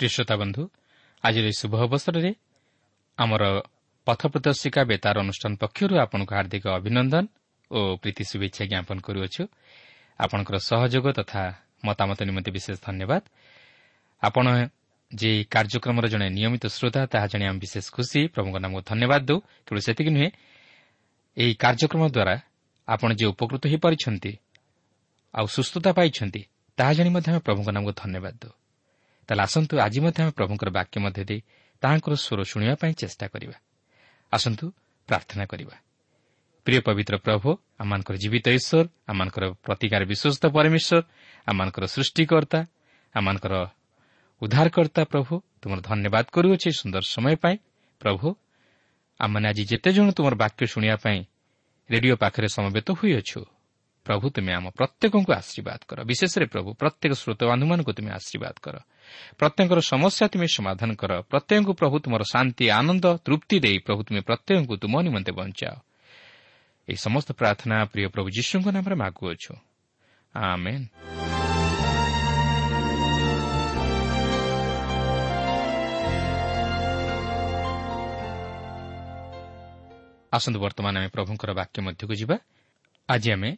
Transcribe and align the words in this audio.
ପ୍ରିୟ 0.00 0.08
ଶ୍ରୋତା 0.08 0.34
ବନ୍ଧୁ 0.42 0.62
ଆଜିର 1.24 1.44
ଏହି 1.44 1.56
ଶୁଭ 1.60 1.72
ଅବସରରେ 1.84 2.32
ଆମର 3.18 3.42
ପଥ 4.06 4.20
ପ୍ରଦର୍ଶିକା 4.32 4.80
ବେତାର 4.90 5.16
ଅନୁଷ୍ଠାନ 5.20 5.52
ପକ୍ଷରୁ 5.62 5.94
ଆପଣଙ୍କୁ 6.04 6.32
ହାର୍ଦ୍ଦିକ 6.38 6.64
ଅଭିନନ୍ଦନ 6.78 7.24
ଓ 7.70 7.78
ପ୍ରୀତି 8.02 8.22
ଶୁଭେଚ୍ଛା 8.30 8.62
ଜ୍ଞାପନ 8.70 8.96
କରୁଅଛୁ। 9.06 9.42
ଆପଣଙ୍କର 10.20 10.56
ସହଯୋଗ 10.70 11.06
ତଥା 11.18 11.42
ମତାମତ 11.84 12.18
ନିମନ୍ତେ 12.28 12.50
ବିଶେଷ 12.56 12.76
ଧନ୍ୟବାଦ। 12.86 13.22
ଆପଣ 14.22 14.46
ଯେ 15.12 15.28
ଏହି 15.34 15.44
କାର୍ଯ୍ୟକ୍ରମର 15.54 16.04
ଜଣେ 16.12 16.26
ନିୟମିତ 16.38 16.64
ଶ୍ରୋତା 16.76 17.00
ତାହା 17.12 17.26
ଜାଣି 17.32 17.44
ଆମେ 17.50 17.58
ବିଶେଷ 17.64 17.86
ଖୁସି। 17.92 18.20
ପ୍ରଭୁଙ୍କ 18.34 18.56
ନାମକୁ 18.64 18.80
ଧନ୍ୟବାଦ 18.90 19.20
ଦେଉ। 19.28 19.38
କେବଳ 19.66 19.78
ସେତିକି 19.86 20.10
ନୁହେଁ 20.16 20.28
ଏହି 21.36 21.52
କାର୍ଯ୍ୟକ୍ରମ 21.64 22.02
ଦ୍ୱାରା 22.16 22.34
ଆପଣ 22.88 23.08
ଯେ 23.20 23.24
ଉପକୃତ 23.32 23.62
ହୋଇପାରିଛନ୍ତି 23.72 24.32
ଆଉ 25.34 25.46
ସୁସ୍ଥତା 25.56 25.90
ପାଇଛନ୍ତି 25.98 26.42
ତାହା 26.78 26.92
ଜାଣି 26.96 27.10
ମଧ୍ୟ 27.14 27.28
ଆମେ 27.32 27.40
ପ୍ରଭୁଙ୍କ 27.46 27.68
ନାମକୁ 27.76 27.92
ଧନ୍ୟବାଦ 28.02 28.34
ଦେଉ। 28.42 28.59
ତାହେଲେ 29.30 29.42
ଆସନ୍ତୁ 29.42 29.74
ଆଜି 29.78 30.00
ମଧ୍ୟ 30.02 30.18
ଆମେ 30.22 30.32
ପ୍ରଭୁଙ୍କର 30.34 30.68
ବାକ୍ୟ 30.74 30.96
ମଧ୍ୟ 31.00 31.22
ଦେଇ 31.30 31.40
ତାହାଙ୍କର 31.82 32.12
ସ୍ୱର 32.18 32.40
ଶୁଣିବା 32.50 32.74
ପାଇଁ 32.82 32.92
ଚେଷ୍ଟା 32.98 33.26
କରିବା। 33.30 33.56
ଆସନ୍ତୁ 34.32 34.64
ପ୍ରାର୍ଥନା 35.08 35.44
କରିବା। 35.46 35.76
ପ୍ରିୟ 36.66 36.80
ପବିତ୍ର 36.82 37.14
ପ୍ରଭୁ 37.22 37.48
ଆମମାନଙ୍କର 37.78 38.16
ଜୀବିତ 38.18 38.46
ଈଶ୍ୱର 38.58 38.86
ଆମମାନଙ୍କର 39.06 39.44
ପ୍ରତିକାର 39.62 40.02
ବିଶ୍ୱସ୍ତ 40.10 40.44
ପରମେଶ୍ୱର 40.50 40.98
ଆମମାନଙ୍କର 41.46 41.84
ସୃଷ୍ଟିକର୍ତ୍ତା 41.86 42.60
ଆମମାନଙ୍କର 43.14 43.54
ଉଦ୍ଧାରକର୍ତ୍ତା 44.42 45.02
ପ୍ରଭୁ 45.04 45.32
ତୁମର 45.62 45.78
ଧନ୍ୟବାଦ 45.80 46.24
କରୁଅଛି 46.34 46.66
ଏହି 46.70 46.76
ସୁନ୍ଦର 46.82 47.02
ସମୟ 47.14 47.34
ପାଇଁ। 47.36 47.56
ପ୍ରଭୁ 48.00 48.26
ଆମମାନେ 49.20 49.46
ଆଜି 49.48 49.62
ଯେତେ 49.70 49.90
ଜଣ 49.92 50.08
ତୁମର 50.10 50.34
ବାକ୍ୟ 50.34 50.62
ଶୁଣିବା 50.66 50.96
ପାଇଁ 51.04 51.18
ରେଡିଓ 51.90 52.14
ପାଖରେ 52.16 52.48
ସମବେତ 52.48 52.88
ହୋଇଅଛୁ। 52.98 53.40
ପ୍ରଭୁ 54.06 54.26
ତୁମେ 54.34 54.52
ଆମ 54.58 54.66
ପ୍ରତ୍ୟେକଙ୍କୁ 54.78 55.32
ଆଶୀର୍ବାଦ 55.32 55.80
କର। 55.88 55.98
ବିଶେଷରେ 56.02 56.46
ପ୍ରଭୁ 56.46 56.68
ପ୍ରତ୍ୟେକ 56.80 57.12
ଶ୍ରୋତବନ୍ଧୁମାନଙ୍କୁ 57.20 57.92
ତୁମେ 57.92 58.10
ଆଶୀର୍ବାଦ 58.10 58.54
କର। 58.64 58.76
ପ୍ରତ୍ୟେକଙ୍କର 59.38 59.80
ସମସ୍ୟା 59.80 60.26
ତୁମେ 60.28 60.46
ସମାଧାନ 60.46 60.90
କର। 60.94 61.12
ପ୍ରତ୍ୟେକଙ୍କୁ 61.30 61.72
ପ୍ରଭୁ 61.72 61.96
ତୁମର 62.04 62.22
ଶାନ୍ତି 62.32 62.64
ଆନନ୍ଦ 62.70 63.04
ତୃପ୍ତି 63.24 63.56
ଦେଇ 63.60 63.78
ପ୍ରଭୁ 63.78 64.00
ତୁମେ 64.02 64.20
ପ୍ରତ୍ୟେକଙ୍କୁ 64.20 64.74
ତୁମ 64.76 64.94
ନିମନ୍ତେ 65.00 65.32
ବଞ୍ଚାଅ। 65.32 65.74
ଏହି 66.88 66.96
ସମସ୍ତ 66.96 67.28
ପ୍ରାର୍ଥନା 67.32 67.76
ପ୍ରିୟ 67.84 68.08
ପ୍ରଭୁ 68.08 68.28
ଯୀଶୁଙ୍କ 68.30 68.66
ନାମରେ 68.76 68.94
ମାଗୁଅଛୁ। 68.94 69.52
ଆସନ୍ତୁ 80.32 80.58
ବର୍ତ୍ତମାନ 80.60 80.94
ଆମେ 80.96 81.08
ପ୍ରଭୁଙ୍କର 81.08 81.50
ବାକ୍ୟ 81.52 81.78
ମଧ୍ୟକୁ 81.82 82.14
ଯିବା। 82.14 82.36
ଆଜି 83.08 83.30
ଆମେ 83.32 83.50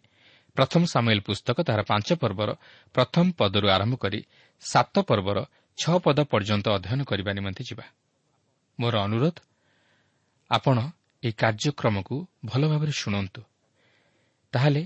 ପ୍ରଥମ 0.56 0.82
ସାମୁଏଲ 0.84 1.20
ପୁସ୍ତକ 1.20 1.56
ତାହାର 1.60 1.82
ପାଞ୍ଚ 1.82 2.08
ପର୍ବର 2.12 2.50
ପ୍ରଥମ 2.94 3.24
ପଦରୁ 3.38 3.66
ଆରମ୍ଭ 3.68 3.94
କରି 3.94 4.20
ସାତ 4.62 4.94
ପର୍ବର 5.00 5.38
ଛଅ 5.78 5.96
ପଦ 6.04 6.18
ପର୍ଯ୍ୟନ୍ତ 6.22 6.66
ଅଧ୍ୟୟନ 6.68 7.00
କରିବା 7.04 7.32
ନିମନ୍ତେ 7.32 7.62
ଯିବା। 7.68 7.84
ମୋର 8.78 8.94
ଅନୁରୋଧ 9.06 9.36
ଆପଣ 10.50 10.76
ଏହି 11.22 11.32
କାର୍ଯ୍ୟକ୍ରମକୁ 11.32 12.14
ଭଲ 12.44 12.62
ଭାବରେ 12.68 12.92
ଶୁଣନ୍ତୁ। 12.92 13.42
ତାହେଲେ 14.52 14.82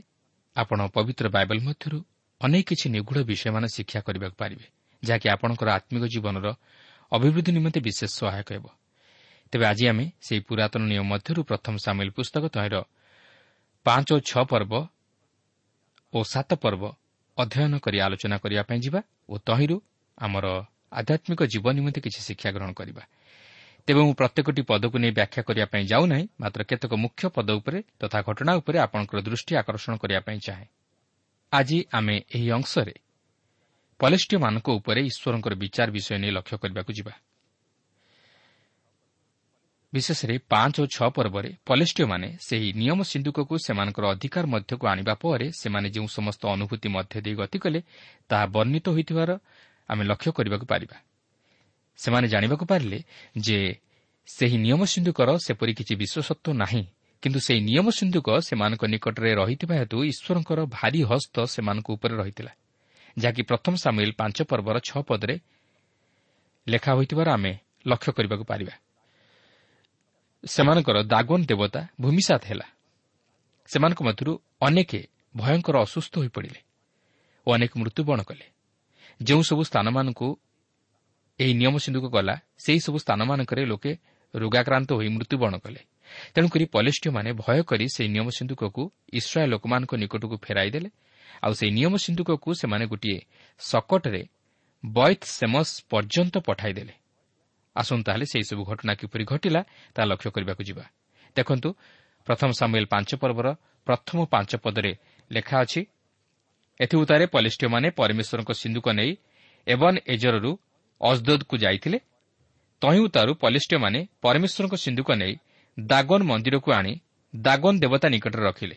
ଆପଣ 0.56 0.78
ପବିତ୍ର 0.96 1.26
ବାଇବଲ 1.28 1.58
ମଧ୍ୟରୁ 1.68 1.98
ଅନେକ 2.40 2.64
କିଛି 2.68 2.86
ନିଗୁଢ଼ 2.88 3.20
ବିଷୟମାନ 3.24 3.64
ଶିକ୍ଷା 3.66 4.00
କରିବାକୁ 4.00 4.36
ପାରିବେ 4.36 4.66
ଯାହାକି 5.02 5.26
ଆପଣଙ୍କର 5.28 5.68
ଆତ୍ମିକ 5.78 6.04
ଜୀବନର 6.04 6.46
ଅଭିବୃଦ୍ଧି 7.12 7.50
ନିମନ୍ତେ 7.52 7.80
ବିଶେଷ 7.80 8.10
ସହାୟକ 8.20 8.48
ହେବ। 8.52 8.66
ତେବେ 9.52 9.64
ଆଜି 9.66 9.84
ଆମେ 9.88 10.04
ସେହି 10.20 10.40
ପୁରାତନ 10.48 10.82
ନିୟମ 10.90 11.04
ମଧ୍ୟରୁ 11.12 11.40
ପ୍ରଥମ 11.50 11.74
ସାମିଲ 11.76 12.08
ପୁସ୍ତକ 12.10 12.44
ତହିଁର 12.54 12.76
ପାଞ୍ଚ 13.86 14.08
ଓ 14.12 14.18
ଛଅ 14.28 14.42
ପର୍ବ 14.50 14.72
ଓ 16.12 16.18
ସାତ 16.22 16.50
ପର୍ବ 16.54 16.82
ଅଧ୍ୟୟନ 17.38 17.74
କରି 17.78 17.98
ଆଲୋଚନା 18.00 18.36
କରିବା 18.38 18.62
ପାଇଁ 18.62 18.80
ଯିବା 18.80 19.00
ଓ 19.28 19.34
ତହିଁରୁ 19.46 19.76
ଆମର 20.18 20.46
ଆଧ୍ୟାତ୍ମିକ 20.92 21.40
ଜୀବନ 21.52 21.72
ନିମନ୍ତେ 21.78 22.00
କିଛି 22.00 22.20
ଶିକ୍ଷା 22.28 22.50
ଗ୍ରହଣ 22.50 22.72
କରିବା। 22.72 23.02
ତେବେ 23.88 24.00
ମୁଁ 24.00 24.14
ପ୍ରତ୍ୟେକଟି 24.14 24.62
ପଦକୁ 24.62 24.96
ନେଇ 24.98 25.12
ବ୍ୟାଖ୍ୟା 25.18 25.42
କରିବା 25.48 25.66
ପାଇଁ 25.72 25.84
ଯାଉନାହିଁ 25.86 26.24
ମାତ୍ର 26.40 26.60
କେତେକ 26.70 26.92
ମୁଖ୍ୟ 26.94 27.22
ପଦ 27.36 27.48
ଉପରେ 27.60 27.78
ତଥା 28.00 28.18
ଘଟଣା 28.28 28.52
ଉପରେ 28.60 28.76
ଆପଣଙ୍କର 28.78 29.18
ଦୃଷ୍ଟି 29.28 29.52
ଆକର୍ଷଣ 29.56 29.92
କରିବା 30.02 30.20
ପାଇଁ 30.26 30.38
ଚାହେଁ। 30.46 30.66
ଆଜି 31.52 31.78
ଆମେ 31.92 32.16
ଏହି 32.34 32.48
ଅଂଶରେ 32.50 32.94
ପଲେଷ୍ଟିୟମାନଙ୍କ 34.00 34.68
ଉପରେ 34.78 35.00
ଈଶ୍ୱରଙ୍କର 35.10 35.54
ବିଚାର 35.62 35.88
ବିଷୟ 35.96 36.12
ନେଇ 36.22 36.32
ଲକ୍ଷ୍ୟ 36.36 36.56
କରିବାକୁ 36.62 36.92
ଯିବା। 36.92 37.12
ବିଶେଷରେ 39.92 40.34
ପାଞ୍ଚ 40.52 40.74
ଓ 40.82 40.84
ଛଅ 40.94 41.08
ପର୍ବରେ 41.16 41.50
ପଲେଷ୍ଟିୟମାନେ 41.68 42.28
ସେହି 42.46 42.68
ନିୟମ 42.80 42.98
ସିନ୍ଧୁକକୁ 43.10 43.54
ସେମାନଙ୍କର 43.66 44.04
ଅଧିକାର 44.14 44.44
ମଧ୍ୟକୁ 44.54 44.84
ଆଣିବା 44.92 45.14
ପରେ 45.22 45.46
ସେମାନେ 45.60 45.88
ଯେଉଁ 45.94 46.08
ସମସ୍ତ 46.16 46.42
ଅନୁଭୂତି 46.54 46.88
ମଧ୍ୟ 46.96 47.16
ଦେଇ 47.24 47.34
ଗତି 47.40 47.58
କଲେ 47.64 47.80
ତାହା 48.28 48.44
ବର୍ଣ୍ଣିତ 48.54 48.86
ହୋଇଥିବାର 48.94 49.30
ଆମେ 49.88 50.02
ଲକ୍ଷ୍ୟ 50.10 50.30
କରିବାକୁ 50.36 50.66
ପାରିବା। 50.72 50.96
ସେମାନେ 51.98 52.26
ଜାଣିବାକୁ 52.28 52.64
ପାରିଲେ 52.72 52.98
ଯେ 53.38 53.58
ସେହି 54.28 54.56
ନିୟମ 54.66 54.80
ସିନ୍ଧୁକର 54.92 55.28
ସେପରି 55.46 55.72
କିଛି 55.78 55.94
ବିଶ୍ୱସତ୍ୱ 56.02 56.58
ନାହିଁ 56.62 56.82
କିନ୍ତୁ 57.22 57.40
ସେହି 57.46 57.60
ନିୟମ 57.70 57.86
ସିନ୍ଧୁକ 57.98 58.28
ସେମାନଙ୍କ 58.48 58.82
ନିକଟରେ 58.92 59.30
ରହିଥିବା 59.40 59.74
ହେତୁ 59.80 59.96
ଈଶ୍ୱରଙ୍କର 60.12 60.60
ଭାରି 60.76 61.00
ହସ୍ତ 61.10 61.36
ସେମାନଙ୍କ 61.54 61.88
ଉପରେ 61.96 62.14
ରହିଥିଲା 62.20 62.52
ଯାହାକି 63.16 63.42
ପ୍ରଥମ 63.50 63.74
ସାମିଲ 63.84 64.10
ପାଞ୍ଚ 64.20 64.38
ପର୍ବର 64.50 64.76
ଛଅ 64.88 65.00
ପଦରେ 65.08 65.36
ଲେଖା 66.66 66.90
ହୋଇଥିବାର 66.96 67.28
ଆମେ 67.36 67.52
ଲକ୍ଷ୍ୟ 67.86 68.10
କରିବାକୁ 68.16 68.44
ପାରିବା। 68.44 68.74
ସେମାନଙ୍କର 70.44 70.96
ଦାଗୋନ 71.12 71.40
ଦେବତା 71.50 71.80
ଭୂମିସାତ 72.00 72.42
ହେଲା। 72.50 72.66
ସେମାନଙ୍କ 73.68 74.00
ମଧ୍ୟରୁ 74.08 74.32
ଅନେକ 74.60 74.92
ଭୟଙ୍କର 75.34 75.76
ଅସୁସ୍ଥ 75.86 76.12
ହୋଇପଡ଼ିଲେ 76.18 76.60
ଓ 77.46 77.48
ଅନେକ 77.56 77.72
ମୃତ୍ୟୁବରଣ 77.80 78.20
କଲେ। 78.22 78.46
ଯେଉଁ 79.20 79.42
ସବୁ 79.48 79.62
ସ୍ଥାନମାନଙ୍କୁ 79.70 80.28
ଏହି 81.40 81.52
ନିୟମ 81.60 81.74
ସିନ୍ଧୁକ 81.84 82.06
ଗଲା 82.16 82.34
ସେହିସବୁ 82.64 82.98
ସ୍ଥାନମାନଙ୍କରେ 83.04 83.62
ଲୋକେ 83.72 83.92
ରୋଗାକ୍ରାନ୍ତ 84.34 84.90
ହୋଇ 84.98 85.08
ମୃତ୍ୟୁବରଣ 85.16 85.54
କଲେ। 85.64 85.80
ତେଣୁକରି 86.34 86.64
ପଲିଷ୍ଟିୟମାନେ 86.74 87.30
ଭୟ 87.42 87.58
କରି 87.70 87.86
ସେହି 87.94 88.08
ନିୟମ 88.14 88.26
ସିନ୍ଧୁକକୁ 88.38 88.82
ଇସ୍ରାଏଲ୍ 89.12 89.50
ଲୋକମାନଙ୍କ 89.50 89.92
ନିକଟକୁ 90.02 90.36
ଫେରାଇ 90.44 90.70
ଦେଲେ 90.70 90.88
ଆଉ 91.44 91.52
ସେହି 91.58 91.72
ନିୟମ 91.78 91.94
ସିନ୍ଧୁକକୁ 92.04 92.48
ସେମାନେ 92.60 92.84
ଗୋଟିଏ 92.86 93.18
ସକଟରେ 93.60 94.22
ବୈତ୍ 94.84 95.24
ସେମସ୍ 95.36 95.72
ପର୍ଯ୍ୟନ୍ତ 95.90 96.34
ପଠାଇଦେଲେ 96.38 96.94
ଆସନ୍ତୁ 97.80 98.04
ତାହେଲେ 98.08 98.26
ସେହିସବୁ 98.32 98.62
ଘଟଣା 98.70 98.92
କିପରି 99.00 99.24
ଘଟିଲା 99.32 99.60
ତାହା 99.94 100.06
ଲକ୍ଷ୍ୟ 100.10 100.30
କରିବାକୁ 100.34 100.62
ଯିବା। 100.68 100.84
ଦେଖନ୍ତୁ 101.36 101.68
ପ୍ରଥମ 102.26 102.50
ସାମୁଏଲ୍ 102.60 102.88
ପାଞ୍ଚ 102.92 103.10
ପର୍ବର 103.22 103.48
ପ୍ରଥମ 103.86 104.18
ପାଞ୍ଚ 104.32 104.52
ପଦରେ 104.64 104.92
ଲେଖା 105.30 105.56
ଅଛି 105.64 105.80
ଏଥିଉତ୍ତାରେ 106.80 107.24
ପଲିଷ୍ଟିୟମାନେ 107.34 107.88
ପରମେଶ୍ୱରଙ୍କ 107.98 108.50
ସିନ୍ଧୁକ 108.62 108.86
ନେଇ 108.98 109.12
ଏବନ୍ 109.66 109.98
ଏଜରରୁ 110.14 110.50
ଅଜଦୋଦକୁ 111.00 111.54
ଯାଇଥିଲେ। 111.64 111.98
ତହିଁ 112.82 113.00
ଉତ୍ତାରୁ 113.06 113.30
ପଲିଷ୍ଟିୟମାନେ 113.42 114.00
ପରମେଶ୍ୱରଙ୍କ 114.24 114.74
ସିନ୍ଧୁକ 114.84 115.08
ନେଇ 115.22 115.34
ଦାଗନ 115.78 116.20
ମନ୍ଦିରକୁ 116.30 116.68
ଆଣି 116.78 116.92
ଦାଗନ 117.34 117.74
ଦେବତା 117.82 118.06
ନିକଟରେ 118.14 118.42
ରଖିଲେ। 118.48 118.76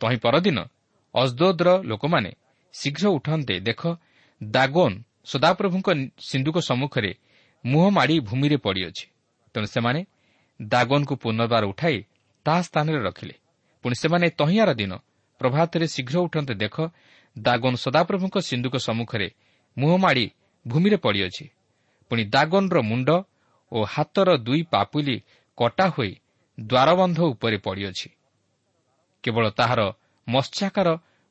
ତହିଁ 0.00 0.18
ପରଦିନ 0.24 0.58
ଅଜଦୋଦର 1.14 1.68
ଲୋକମାନେ 1.90 2.30
ଶୀଘ୍ର 2.74 3.04
ଉଠନ୍ତେ 3.18 3.54
ଦେଖ 3.68 3.82
ଦାଗୋନ 4.40 4.92
ସଦାପ୍ରଭୁଙ୍କ 5.24 5.88
ସିନ୍ଧୁକ 6.28 6.56
ସମ୍ମୁଖରେ 6.68 7.12
ମୁହଁ 7.64 7.88
ମାଡ଼ି 7.90 8.16
ଭୂମିରେ 8.20 8.56
ପଡ଼ିଅଛି। 8.56 9.06
ତେଣୁ 9.54 9.66
ସେମାନେ 9.66 10.00
ଦାଗନକୁ 10.62 11.14
ପୁନର୍ବାର 11.16 11.64
ଉଠାଇ 11.64 11.98
ତାହା 12.46 12.60
ସ୍ଥାନରେ 12.62 12.98
ରଖିଲେ। 12.98 13.34
ପୁଣି 13.84 13.94
ସେମାନେ 13.94 14.26
ତହିଁଆର 14.30 14.70
ଦିନ 14.74 14.92
ପ୍ରଭାତରେ 15.40 15.86
ଶୀଘ୍ର 15.86 16.16
ଉଠନ୍ତେ 16.18 16.54
ଦେଖ 16.54 16.76
ଦାଗନ 17.36 17.74
ସଦାପ୍ରଭୁଙ୍କ 17.74 18.36
ସିନ୍ଧୁକ 18.38 18.74
ସମ୍ମୁଖରେ 18.76 19.28
ମୁହଁ 19.78 19.96
ମାଡ଼ି 19.98 20.26
ଭୂମିରେ 20.66 20.96
ପଡ଼ିଅଛି। 20.96 21.44
ପୁଣି 22.10 22.22
ଦାଗନର 22.24 22.78
ମୁଣ୍ଡ 22.82 23.08
ଓ 23.72 23.78
ହାତର 23.84 24.28
ଦୁଇ 24.36 24.62
ପାପୁଲି 24.70 25.16
କଟା 25.58 25.86
ହୋଇ 25.88 26.12
ଦ୍ୱାରବନ୍ଧ 26.60 27.18
ଉପରେ 27.32 27.58
ପଡ଼ିଅଛି। 27.58 28.08
କେବଳ 29.24 29.44
ତାହାର 29.50 29.80
ମତ୍ସ୍ୟାକାର 30.28 30.88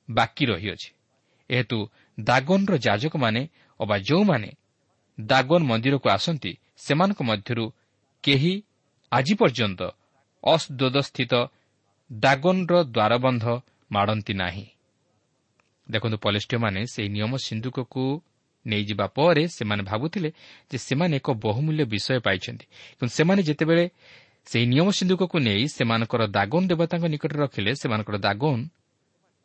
ବାକି 0.10 0.44
ରହିଅଛି। 0.46 0.90
ଏହେତୁ 1.50 1.78
ଦାଗନର 2.20 2.74
ଯାଜକମାନେ 2.78 3.42
ଅବା 3.80 3.96
ଯେଉଁମାନେ 3.98 4.50
ଦାଗନ 5.20 5.62
ମନ୍ଦିରକୁ 5.64 6.08
ଆସନ୍ତି 6.10 6.52
ସେମାନଙ୍କ 6.78 7.20
ମଧ୍ୟରୁ 7.24 7.66
କେହି 8.24 8.54
ଆଜି 9.12 9.34
ପର୍ଯ୍ୟନ୍ତ 9.36 9.82
ଅସ୍ଦୋଦସ୍ଥିତ 10.44 11.34
ଦାଗନର 12.12 12.74
ଦ୍ୱାରବନ୍ଧ 12.96 13.46
ମାଡ଼ନ୍ତି 13.92 14.34
ନାହିଁ। 14.34 14.66
ଦେଖନ୍ତୁ 15.92 16.18
ପଲିଷ୍ଟିୟମାନେ 16.18 16.80
ସେହି 16.86 17.10
ନିୟମ 17.10 17.32
ସିନ୍ଧୁକକୁ 17.38 18.04
ନେଇଯିବା 18.66 19.06
ପରେ 19.08 19.44
ସେମାନେ 19.48 19.84
ଭାବୁଥିଲେ 19.84 20.30
ଯେ 20.72 20.78
ସେମାନେ 20.78 21.14
ଏକ 21.16 21.28
ବହୁମୂଲ୍ୟ 21.46 21.84
ବିଷୟ 21.86 22.20
ପାଇଛନ୍ତି। 22.20 22.66
କିନ୍ତୁ 22.98 23.14
ସେମାନେ 23.14 23.42
ଯେତେବେଳେ 23.44 23.86
ସେହି 24.46 24.66
ନିୟମ 24.66 24.88
ସିନ୍ଧୁକକୁ 24.92 25.38
ନେଇ 25.40 25.64
ସେମାନଙ୍କର 25.68 26.22
ଦାଗନ 26.28 26.62
ଦେବତାଙ୍କ 26.68 27.06
ନିକଟରେ 27.06 27.40
ରଖିଲେ 27.46 27.72
ସେମାନଙ୍କର 27.76 28.18
ଦାଗନ 28.18 28.60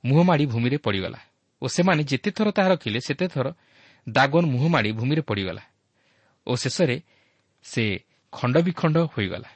ମୁହଁ 0.05 0.23
ମାଡ଼ି 0.25 0.45
ଭୂମିରେ 0.47 0.79
ପଡ଼ିଗଲା। 0.79 1.21
ଓ 1.63 1.67
ସେମାନେ 1.69 2.03
ଯେତେଥର 2.11 2.49
ତାହା 2.51 2.69
ରଖିଲେ 2.69 2.99
ସେତେଥର 3.01 3.47
ଦାଗନ 4.09 4.45
ମୁହଁ 4.47 4.69
ମାଡ଼ି 4.69 4.91
ଭୂମିରେ 4.93 5.23
ପଡ଼ିଗଲା 5.23 5.63
ଓ 6.47 6.53
ଶେଷରେ 6.57 6.97
ସେ 7.63 7.85
ଖଣ୍ଡବିଖଣ୍ଡ 8.33 8.97
ହୋଇଗଲା। 9.15 9.51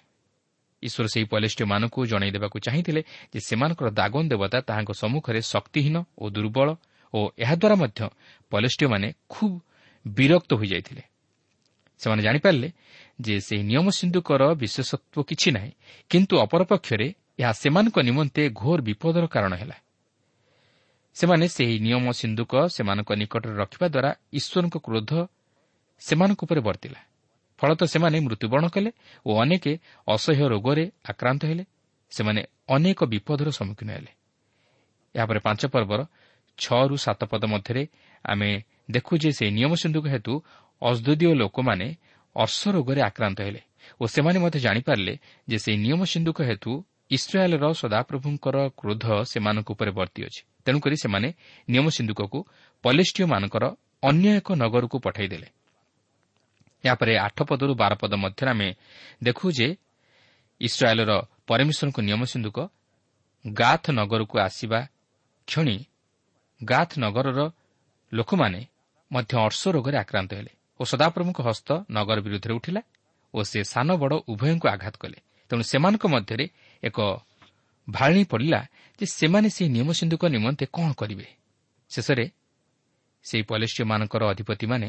ଈଶ୍ୱର 0.82 1.06
ସେହି 1.14 1.26
ପଲିଷ୍ଟିମାନଙ୍କୁ 1.32 2.00
ଜଣାଇ 2.06 2.30
ଦେବାକୁ 2.30 2.56
ଚାହିଁଥିଲେ 2.66 3.00
ଯେ 3.32 3.40
ସେମାନଙ୍କର 3.40 3.88
ଦାଗନ 3.90 4.24
ଦେବତା 4.28 4.58
ତାହାଙ୍କ 4.68 4.90
ସମ୍ମୁଖରେ 4.92 5.40
ଶକ୍ତିହୀନ 5.52 5.96
ଓ 6.18 6.24
ଦୁର୍ବଳ 6.30 6.68
ଓ 7.14 7.20
ଏହାଦ୍ୱାରା 7.38 7.76
ମଧ୍ୟ 7.82 8.00
ପଲିଷ୍ଟିୟମାନେ 8.52 9.08
ଖୁବ୍ 9.28 9.56
ବିରକ୍ତ 10.06 10.50
ହୋଇଯାଇଥିଲେ। 10.60 11.02
ସେମାନେ 12.00 12.22
ଜାଣିପାରିଲେ 12.22 12.68
ଯେ 13.20 13.34
ସେହି 13.40 13.62
ନିୟମ 13.62 13.86
ସିନ୍ଧୁକର 13.90 14.42
ବିଶେଷତ୍ୱ 14.54 15.26
କିଛି 15.28 15.48
ନାହିଁ 15.56 15.72
କିନ୍ତୁ 16.10 16.34
ଅପରପକ୍ଷରେ 16.44 17.06
ଏହା 17.40 17.52
ସେମାନଙ୍କ 17.52 17.96
ନିମନ୍ତେ 17.98 18.42
ଘୋର 18.60 18.78
ବିପଦର 18.82 19.24
କାରଣ 19.26 19.52
ହେଲା। 19.54 19.76
ସେମାନେ 21.16 21.46
ସେହି 21.48 21.76
ନିୟମ 21.78 22.06
ସିନ୍ଧୁକ 22.12 22.52
ସେମାନଙ୍କ 22.66 23.10
ନିକଟରେ 23.12 23.54
ରଖିବା 23.54 23.86
ଦ୍ୱାରା 23.88 24.10
ଈଶ୍ୱରଙ୍କ 24.38 24.76
କ୍ରୋଧ 24.86 25.12
ସେମାନଙ୍କ 26.02 26.40
ଉପରେ 26.44 26.60
ବର୍ତ୍ତିଲା। 26.60 27.00
ଫଳତଃ 27.58 27.86
ସେମାନେ 27.94 28.16
ମୃତ୍ୟୁବରଣ 28.26 28.64
କଲେ 28.74 28.90
ଓ 29.26 29.30
ଅନେକ 29.42 29.64
ଅସହ୍ୟ 30.08 30.44
ରୋଗରେ 30.52 30.84
ଆକ୍ରାନ୍ତ 31.10 31.42
ହେଲେ। 31.44 31.64
ସେମାନେ 32.12 32.40
ଅନେକ 32.68 33.00
ବିପଦର 33.04 33.48
ସମ୍ମୁଖୀନ 33.50 33.88
ହେଲେ। 33.92 34.12
ଏହାପରେ 35.14 35.38
ପାଞ୍ଚ 35.38 35.62
ପର୍ବର 35.74 36.00
ଛଅରୁ 36.58 36.96
ସାତ 36.96 37.20
ପଦ 37.24 37.42
ମଧ୍ୟରେ 37.44 37.82
ଆମେ 38.24 38.50
ଦେଖୁ 38.90 39.12
ଯେ 39.22 39.30
ସେହି 39.32 39.50
ନିୟମ 39.58 39.72
ସିନ୍ଧୁକ 39.82 40.04
ହେତୁ 40.14 40.32
ଅଜଦୁଦୀୟ 40.82 41.34
ଲୋକମାନେ 41.34 41.86
ଅର୍ଶ 42.36 42.60
ରୋଗରେ 42.68 43.00
ଆକ୍ରାନ୍ତ 43.02 43.38
ହେଲେ 43.46 43.60
ଓ 44.00 44.04
ସେମାନେ 44.06 44.38
ମଧ୍ୟ 44.44 44.58
ଜାଣିପାରିଲେ 44.66 45.14
ଯେ 45.48 45.56
ସେହି 45.64 45.78
ନିୟମ 45.84 46.00
ସିନ୍ଧୁକ 46.12 46.38
ହେତୁ 46.42 46.70
ଇସ୍ରାଏଲ୍ର 47.10 47.64
ସଦାପ୍ରଭୁଙ୍କର 47.80 48.56
କ୍ରୋଧ 48.78 49.04
ସେମାନଙ୍କ 49.30 49.68
ଉପରେ 49.74 49.90
ବର୍ତ୍ତି 49.98 50.20
ଅଛି। 50.28 50.42
ତେଣୁକରି 50.66 50.96
ସେମାନେ 51.04 51.28
ନିୟମ 51.68 51.86
ସିନ୍ଧୁକକୁ 51.96 52.38
ପଲିଷ୍ଟିୟମାନଙ୍କର 52.84 53.64
ଅନ୍ୟ 54.02 54.26
ଏକ 54.38 54.48
ନଗରକୁ 54.62 54.96
ପଠାଇଦେଲେ। 55.06 55.48
ଏହାପରେ 56.84 57.12
ଆଠ 57.26 57.38
ପଦରୁ 57.48 57.72
ବାର 57.74 57.92
ପଦ 58.02 58.12
ମଧ୍ୟରେ 58.24 58.50
ଆମେ 58.50 58.68
ଦେଖୁ 59.22 59.46
ଯେ 59.58 59.68
ଇସ୍ରାଏଲ୍ର 60.60 61.12
ପରମେଶ୍ୱରଙ୍କ 61.48 61.98
ନିୟମ 62.08 62.22
ସିନ୍ଧୁକ 62.32 62.58
ଗାଥ 63.44 63.84
ନଗରକୁ 63.90 64.36
ଆସିବା 64.38 64.80
କ୍ଷଣି 65.48 65.76
ଗାଥ 66.60 66.90
ନଗରର 67.04 67.40
ଲୋକମାନେ 68.12 68.60
ମଧ୍ୟ 69.10 69.32
ଅର୍ଶ 69.46 69.62
ରୋଗରେ 69.76 69.96
ଆକ୍ରାନ୍ତ 70.04 70.30
ହେଲେ 70.38 70.52
ଓ 70.80 70.82
ସଦାପ୍ରଭୁଙ୍କ 70.84 71.38
ହସ୍ତ 71.48 71.68
ନଗର 71.90 72.18
ବିରୁଦ୍ଧରେ 72.26 72.54
ଉଠିଲା 72.58 72.82
ଓ 73.34 73.38
ସେ 73.50 73.60
ସାନ 73.72 73.88
ବଡ଼ 74.02 74.14
ଉଭୟଙ୍କୁ 74.32 74.66
ଆଘାତ 74.74 74.94
କଲେ। 75.02 75.18
ତେଣୁ 75.50 75.62
ସେମାନଙ୍କ 75.62 76.04
ମଧ୍ୟରେ 76.14 76.46
ଏକ 76.82 76.98
ଭାଳଣୀ 77.90 78.24
ପଡ଼ିଲା 78.24 78.60
ଯେ 78.98 79.06
ସେମାନେ 79.06 79.48
ସେହି 79.50 79.70
ନିୟମ 79.70 79.88
ସିନ୍ଧୁକ 79.92 80.22
ନିମନ୍ତେ 80.26 80.64
କ'ଣ 80.72 80.92
କରିବେ? 80.92 81.26
ଶେଷରେ 81.90 82.26
ସେହି 83.24 83.42
ପଲିଷ୍ଟିୟମାନଙ୍କର 83.42 84.22
ଅଧିପତିମାନେ 84.24 84.88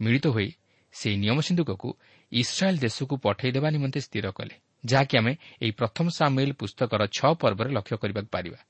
ମିଳିତ 0.00 0.26
ହୋଇ 0.28 0.50
ସେହି 0.92 1.16
ନିୟମ 1.16 1.38
ସିନ୍ଧୁକକୁ 1.40 1.88
ଇସ୍ରାଏଲ୍ 2.32 2.78
ଦେଶକୁ 2.78 3.14
ପଠାଇ 3.16 3.50
ଦେବା 3.52 3.68
ନିମନ୍ତେ 3.70 4.00
ସ୍ଥିର 4.00 4.26
କଲେ 4.30 4.54
ଯାହାକି 4.86 5.14
ଆମେ 5.18 5.32
ଏହି 5.62 5.72
ପ୍ରଥମ 5.72 6.06
ସାମିଲ 6.08 6.50
ପୁସ୍ତକର 6.52 7.02
ଛଅ 7.06 7.30
ପର୍ବରେ 7.34 7.70
ଲକ୍ଷ୍ୟ 7.70 7.96
କରିବାକୁ 7.96 8.30
ପାରିବା। 8.30 8.60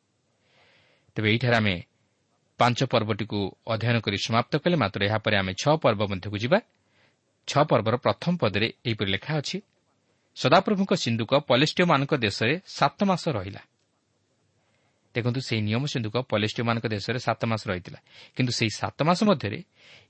ତେବେ 1.15 1.29
ଏହିଠାରେ 1.31 1.57
ଆମେ 1.57 1.75
ପାଞ୍ଚ 2.59 2.79
ପର୍ବଟିକୁ 2.85 3.39
ଅଧ୍ୟୟନ 3.67 3.97
କରି 4.01 4.19
ସମାପ୍ତ 4.27 4.53
କଲେ 4.57 4.77
ମାତ୍ର 4.77 5.01
ଏହାପରେ 5.05 5.37
ଆମେ 5.37 5.53
ଛଅ 5.63 5.75
ପର୍ବ 5.83 6.01
ମଧ୍ୟକୁ 6.11 6.37
ଯିବା। 6.39 6.59
ଛଅ 7.49 7.63
ପର୍ବର 7.71 7.95
ପ୍ରଥମ 7.97 8.33
ପଦରେ 8.37 8.69
ଏହିପରି 8.87 9.11
ଲେଖା 9.11 9.33
ଅଛି 9.39 9.57
ସଦାପ୍ରଭୁଙ୍କ 10.39 10.93
ସିନ୍ଧୁକ 10.95 11.33
ପଲିଷ୍ଟିୟମାନଙ୍କ 11.49 12.13
ଦେଶରେ 12.15 12.55
ସାତ 12.67 12.99
ମାସ 13.05 13.25
ରହିଲା। 13.29 13.63
ଦେଖନ୍ତୁ 15.15 15.41
ସେହି 15.41 15.63
ନିୟମ 15.63 15.83
ସିନ୍ଧୁକ 15.87 16.17
ପଲିଷ୍ଟିୟମାନଙ୍କ 16.31 16.87
ଦେଶରେ 16.87 17.19
ସାତ 17.19 17.41
ମାସ 17.45 17.63
ରହିଥିଲା। 17.71 18.01
କିନ୍ତୁ 18.37 18.53
ସେହି 18.53 18.71
ସାତ 18.71 18.99
ମାସ 19.03 19.21
ମଧ୍ୟରେ 19.25 19.59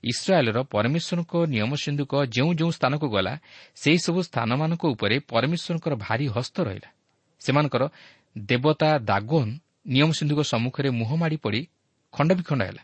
ଇସ୍ରାଏଲ୍ର 0.03 0.57
ପରମେଶ୍ୱରଙ୍କ 0.73 1.33
ନିୟମ 1.53 1.71
ସିନ୍ଧୁକ 1.75 2.13
ଯେଉଁ 2.35 2.51
ଯେଉଁ 2.53 2.71
ସ୍ଥାନକୁ 2.71 3.07
ଗଲା 3.09 3.33
ସେହିସବୁ 3.75 4.19
ସ୍ଥାନମାନଙ୍କ 4.29 4.83
ଉପରେ 4.85 5.15
ପରମେଶ୍ୱରଙ୍କର 5.31 5.93
ଭାରି 5.95 6.25
ହସ୍ତ 6.27 6.55
ରହିଲା। 6.59 6.89
ସେମାନଙ୍କର 7.41 7.83
ଦେବତା 8.37 8.89
ଦାଗୋନ୍ 8.99 9.51
ନିୟମ 9.87 10.09
ସିନ୍ଧୁକ 10.11 10.39
ସମ୍ମୁଖରେ 10.51 10.89
ମୁହଁ 10.89 11.15
ମାଡ଼ି 11.17 11.37
ପଡ଼ି 11.37 11.61
ଖଣ୍ଡବିଖଣ୍ଡ 12.13 12.61
ହେଲା। 12.61 12.83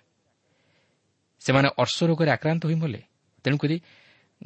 ସେମାନେ 1.39 1.67
ଅର୍ଶ 1.77 1.97
ରୋଗରେ 2.03 2.31
ଆକ୍ରାନ୍ତ 2.31 2.61
ହୋଇ 2.65 2.75
ମଲେ। 2.75 3.01
ତେଣୁକରି 3.43 3.75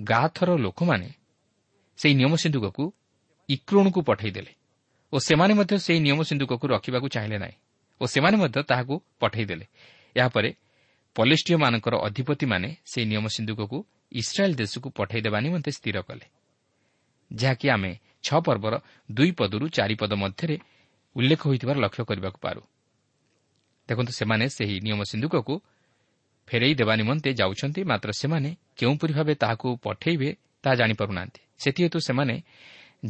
ଗାଥର 0.02 0.50
ଲୋକମାନେ 0.58 1.10
ସେହି 2.00 2.14
ନିୟମ 2.20 2.34
ସିନ୍ଧୁକକୁ 2.44 2.84
ଇକ୍ରୋଣକୁ 3.50 4.00
ପଠାଇଦେଲେ 4.10 4.52
ଓ 5.14 5.18
ସେମାନେ 5.20 5.54
ମଧ୍ୟ 5.60 5.76
ସେହି 5.86 6.00
ନିୟମ 6.06 6.20
ସିନ୍ଧୁକକୁ 6.30 6.66
ରଖିବାକୁ 6.74 7.08
ଚାହିଁଲେ 7.16 7.38
ନାହିଁ 7.44 7.56
ଓ 8.02 8.04
ସେମାନେ 8.14 8.38
ମଧ୍ୟ 8.38 8.60
ତାହାକୁ 8.70 8.96
ପଠାଇଦେଲେ। 9.20 9.66
ଏହାପରେ 10.16 10.50
ପଲିଷ୍ଟିୟମାନଙ୍କର 11.16 11.94
ଅଧିପତିମାନେ 12.08 12.70
ସେହି 12.92 13.06
ନିୟମ 13.12 13.26
ସିନ୍ଧୁକକୁ 13.36 13.78
ଇସ୍ରାଏଲ୍ 14.12 14.56
ଦେଶକୁ 14.56 14.88
ପଠାଇଦେବା 14.98 15.38
ନିମନ୍ତେ 15.46 15.72
ସ୍ଥିର 15.72 15.98
କଲେ। 16.08 16.26
ଯାହାକି 17.32 17.66
ଆମେ 17.70 17.92
ଛଅ 18.26 18.40
ପର୍ବର 18.46 18.74
ଦୁଇ 19.12 19.32
ପଦରୁ 19.32 19.66
ଚାରି 19.68 19.96
ପଦ 20.02 20.12
ମଧ୍ୟରେ 20.14 20.56
ଉଲ୍ଲେଖ 21.16 21.42
ହୋଇଥିବାର 21.48 21.78
ଲକ୍ଷ୍ୟ 21.86 22.04
କରିବାକୁ 22.10 22.40
ପାରୁ। 22.46 22.62
ଦେଖନ୍ତୁ 23.90 24.12
ସେମାନେ 24.20 24.46
ସେହି 24.58 24.76
ନିୟମ 24.86 25.00
ସିନ୍ଧୁକକୁ 25.12 25.54
ଫେରାଇ 26.48 26.74
ଦେବା 26.80 26.94
ନିମନ୍ତେ 26.96 27.30
ଯାଉଛନ୍ତି 27.34 27.82
ମାତ୍ର 27.84 28.10
ସେମାନେ 28.22 28.50
କେଉଁପରି 28.78 29.14
ଭାବେ 29.14 29.34
ତାହାକୁ 29.36 29.68
ପଠାଇବେ 29.84 30.30
ତାହା 30.64 30.76
ଜାଣିପାରୁନାହାନ୍ତି। 30.76 31.40
ସେଥିହେତୁ 31.58 31.98
ସେମାନେ 32.00 32.36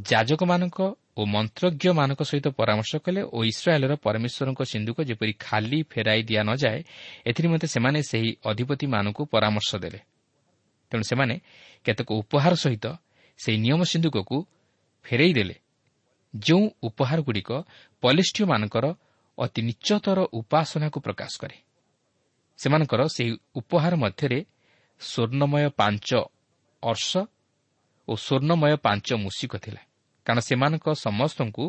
ଯାଜକମାନଙ୍କ 0.10 0.80
ଓ 1.18 1.22
ମନ୍ତ୍ରଜ୍ଞମାନଙ୍କ 1.26 2.22
ସହିତ 2.22 2.48
ପରାମର୍ଶ 2.60 2.92
କଲେ 3.06 3.22
ଓ 3.36 3.38
ଇସ୍ରାଏଲ୍ର 3.44 3.94
ପରମେଶ୍ୱରଙ୍କ 4.06 4.62
ସିନ୍ଧୁକ 4.72 4.98
ଯେପରି 5.10 5.34
ଖାଲି 5.46 5.80
ଫେରାଇ 5.92 6.22
ଦିଆ 6.24 6.42
ନ 6.44 6.50
ଯାଏ 6.56 6.80
ଏଥିନିମନ୍ତେ 7.26 7.68
ସେମାନେ 7.68 8.00
ସେହି 8.02 8.30
ଅଧିପତିମାନଙ୍କୁ 8.46 9.22
ପରାମର୍ଶ 9.34 9.72
ଦେଲେ। 9.76 10.00
ତେଣୁ 10.92 11.04
ସେମାନେ 11.04 11.36
କେତେକ 11.86 12.10
ଉପହାର 12.22 12.54
ସହିତ 12.56 12.86
ସେହି 13.40 13.58
ନିୟମ 13.58 13.82
ସିନ୍ଧୁକକୁ 13.92 14.38
ଫେରାଇ 15.06 15.32
ଦେଲେ 15.34 15.56
ଯେଉଁ 16.34 16.64
ଉପହାରଗୁଡ଼ିକ 16.84 17.50
ପଲିଷ୍ଟିୟମାନଙ୍କର 18.02 18.86
ଅତି 19.38 19.62
ନିଚତର 19.62 20.20
ଉପାସନାକୁ 20.40 20.98
ପ୍ରକାଶ 21.00 21.32
କରେ। 21.42 21.58
ସେମାନଙ୍କର 22.60 23.02
ସେହି 23.16 23.32
ଉପହାର 23.56 23.94
ମଧ୍ୟରେ 23.96 24.40
ସ୍ୱର୍ଣ୍ଣମୟ 25.02 25.66
ପାଞ୍ଚ 25.80 26.10
ଅର୍ଷ 26.84 27.12
ଓ 28.10 28.14
ସ୍ୱର୍ଣ୍ଣମୟ 28.16 28.74
ପାଞ୍ଚ 28.86 29.08
ମୂଷିକ 29.24 29.54
ଥିଲା 29.64 29.82
କାରଣ 30.26 30.40
ସେମାନଙ୍କ 30.40 30.88
ସମସ୍ତଙ୍କୁ 31.06 31.64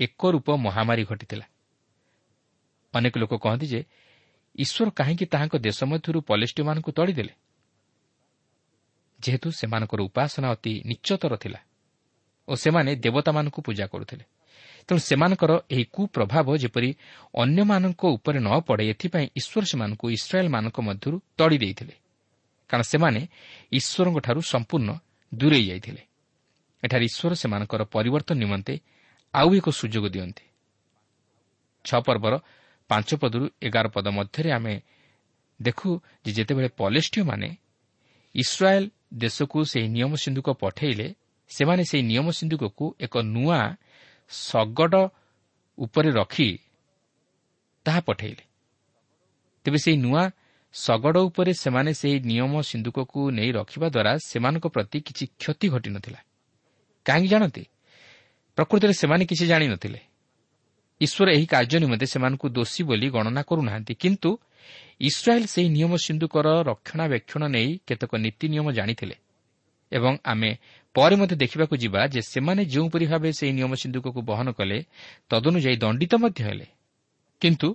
ଏକ 0.00 0.20
ରୂପ 0.34 0.48
ମହାମାରୀ 0.64 1.04
ଘଟିଥିଲା। 1.04 1.46
ଅନେକ 2.94 3.14
ଲୋକ 3.18 3.32
କହନ୍ତି 3.44 3.66
ଯେ 3.66 3.80
ଈଶ୍ୱର 4.54 4.88
କାହିଁକି 4.98 5.24
ତାହାଙ୍କ 5.32 5.54
ଦେଶ 5.66 5.78
ମଧ୍ୟରୁ 5.90 6.18
ପଲିଷ୍ଟିମାନଙ୍କୁ 6.30 6.90
ତଳିଦେଲେ 6.98 7.34
ଯେହେତୁ 9.20 9.48
ସେମାନଙ୍କର 9.60 10.00
ଉପାସନା 10.08 10.48
ଅତି 10.54 10.72
ନିଶ୍ଚତର 10.90 11.32
ଥିଲା 11.36 11.60
ଓ 12.48 12.52
ସେମାନେ 12.54 12.90
ଦେବତାମାନଙ୍କୁ 13.04 13.60
ପୂଜା 13.66 13.84
କରୁଥିଲେ 13.92 14.24
ତେଣୁ 14.88 15.00
ସେମାନଙ୍କର 15.00 15.52
ଏହି 15.74 15.84
କୁପ୍ରଭାବ 15.96 16.46
ଯେପରି 16.62 16.90
ଅନ୍ୟମାନଙ୍କ 17.34 18.02
ଉପରେ 18.16 18.38
ନ 18.40 18.48
ପଡ଼େ 18.68 18.84
ଏଥିପାଇଁ 18.92 19.26
ଈଶ୍ୱର 19.40 19.64
ସେମାନଙ୍କୁ 19.70 20.06
ଇସ୍ରାଏଲ୍ମାନଙ୍କ 20.16 20.78
ମଧ୍ୟରୁ 20.88 21.16
ତଡ଼ି 21.38 21.56
ଦେଇଥିଲେ 21.58 21.94
କାରଣ 22.70 22.82
ସେମାନେ 22.92 23.20
ଈଶ୍ୱରଙ୍କଠାରୁ 23.78 24.40
ସମ୍ପୂର୍ଣ୍ଣ 24.52 24.90
ଦୂରେଇ 25.38 25.64
ଯାଇଥିଲେ। 25.70 26.02
ଏଠାରେ 26.82 27.04
ଈଶ୍ୱର 27.04 27.32
ସେମାନଙ୍କର 27.34 27.82
ପରିବର୍ତ୍ତନ 27.94 28.36
ନିମନ୍ତେ 28.38 28.74
ଆଉ 29.34 29.48
ଏକ 29.58 29.66
ସୁଯୋଗ 29.80 30.04
ଦିଅନ୍ତି। 30.14 30.44
ଛଅ 31.84 32.00
ପର୍ବର 32.06 32.34
ପାଞ୍ଚ 32.90 33.08
ପଦରୁ 33.22 33.44
ଏଗାର 33.66 33.86
ପଦ 33.88 34.06
ମଧ୍ୟରେ 34.08 34.50
ଆମେ 34.52 34.74
ଦେଖୁ 35.60 35.90
ଯେ 36.24 36.30
ଯେତେବେଳେ 36.36 36.68
ପଲେଷ୍ଟିୟମାନେ 36.80 37.48
ଇସ୍ରାଏଲ୍ 38.34 38.88
ଦେଶକୁ 39.14 39.58
ସେହି 39.64 39.88
ନିୟମ 39.96 40.12
ସିନ୍ଧୁକ 40.14 40.48
ପଠାଇଲେ 40.62 41.06
ସେମାନେ 41.50 41.82
ସେହି 41.90 42.02
ନିୟମ 42.10 42.26
ସିନ୍ଧୁକକୁ 42.30 42.84
ଏକ 43.00 43.14
ନୂଆ 43.34 43.60
ଶଗଡ଼ 44.30 44.94
ଉପରେ 45.78 46.10
ରଖି 46.10 46.48
ତାହା 47.86 48.00
ପଠାଇଲେ। 48.00 48.44
ତେବେ 49.64 49.78
ସେହି 49.78 49.96
ନୂଆ 49.96 50.22
ଶଗଡ଼ 50.74 51.18
ଉପରେ 51.18 51.52
ସେମାନେ 51.54 51.94
ସେହି 51.94 52.18
ନିୟମ 52.20 52.60
ସିନ୍ଧୁକକୁ 52.60 53.20
ନେଇ 53.30 53.50
ରଖିବା 53.52 53.88
ଦ୍ୱାରା 53.88 54.12
ସେମାନଙ୍କ 54.26 54.66
ପ୍ରତି 54.66 54.98
କିଛି 55.00 55.24
କ୍ଷତି 55.26 55.68
ଘଟିନଥିଲା। 55.68 56.20
କାହିଁକି 57.06 57.28
ଜାଣନ୍ତି? 57.28 57.64
ପ୍ରକୃତରେ 58.56 58.92
ସେମାନେ 58.92 59.24
କିଛି 59.24 59.46
ଜାଣିନଥିଲେ 59.46 60.00
ଈଶ୍ୱର 61.00 61.28
ଏହି 61.30 61.46
କାର୍ଯ୍ୟ 61.46 61.78
ନିମନ୍ତେ 61.80 62.06
ସେମାନଙ୍କୁ 62.06 62.46
ଦୋଷୀ 62.48 62.82
ବୋଲି 62.84 63.08
ଗଣନା 63.10 63.42
କରୁନାହାନ୍ତି। 63.42 63.94
କିନ୍ତୁ 63.94 64.30
ଇସ୍ରାଏଲ୍ 65.00 65.46
ସେହି 65.46 65.68
ନିୟମ 65.68 65.92
ସିନ୍ଧୁକର 65.96 66.46
ରକ୍ଷଣାବେକ୍ଷଣ 66.62 67.42
ନେଇ 67.48 67.78
କେତେକ 67.86 68.12
ନୀତି 68.16 68.46
ନିୟମ 68.48 68.66
ଜାଣିଥିଲେ। 68.72 69.16
ଏବଂ 69.92 70.12
ଆମେ 70.24 70.50
ପରେ 70.94 71.16
ମଧ୍ୟ 71.16 71.34
ଦେଖିବାକୁ 71.36 71.74
ଯିବା 71.76 72.00
ଯେ 72.06 72.20
ସେମାନେ 72.22 72.62
ଯେଉଁପରି 72.64 73.06
ଭାବେ 73.06 73.30
ସେହି 73.32 73.52
ନିୟମ 73.52 73.72
ସିନ୍ଧୁକକୁ 73.74 74.20
ବହନ 74.22 74.50
କଲେ 74.50 74.78
ତଦନୁଯାୟୀ 75.28 75.76
ଦଣ୍ଡିତ 75.76 76.12
ମଧ୍ୟ 76.14 76.40
ହେଲେ। 76.44 76.66
କିନ୍ତୁ 77.40 77.68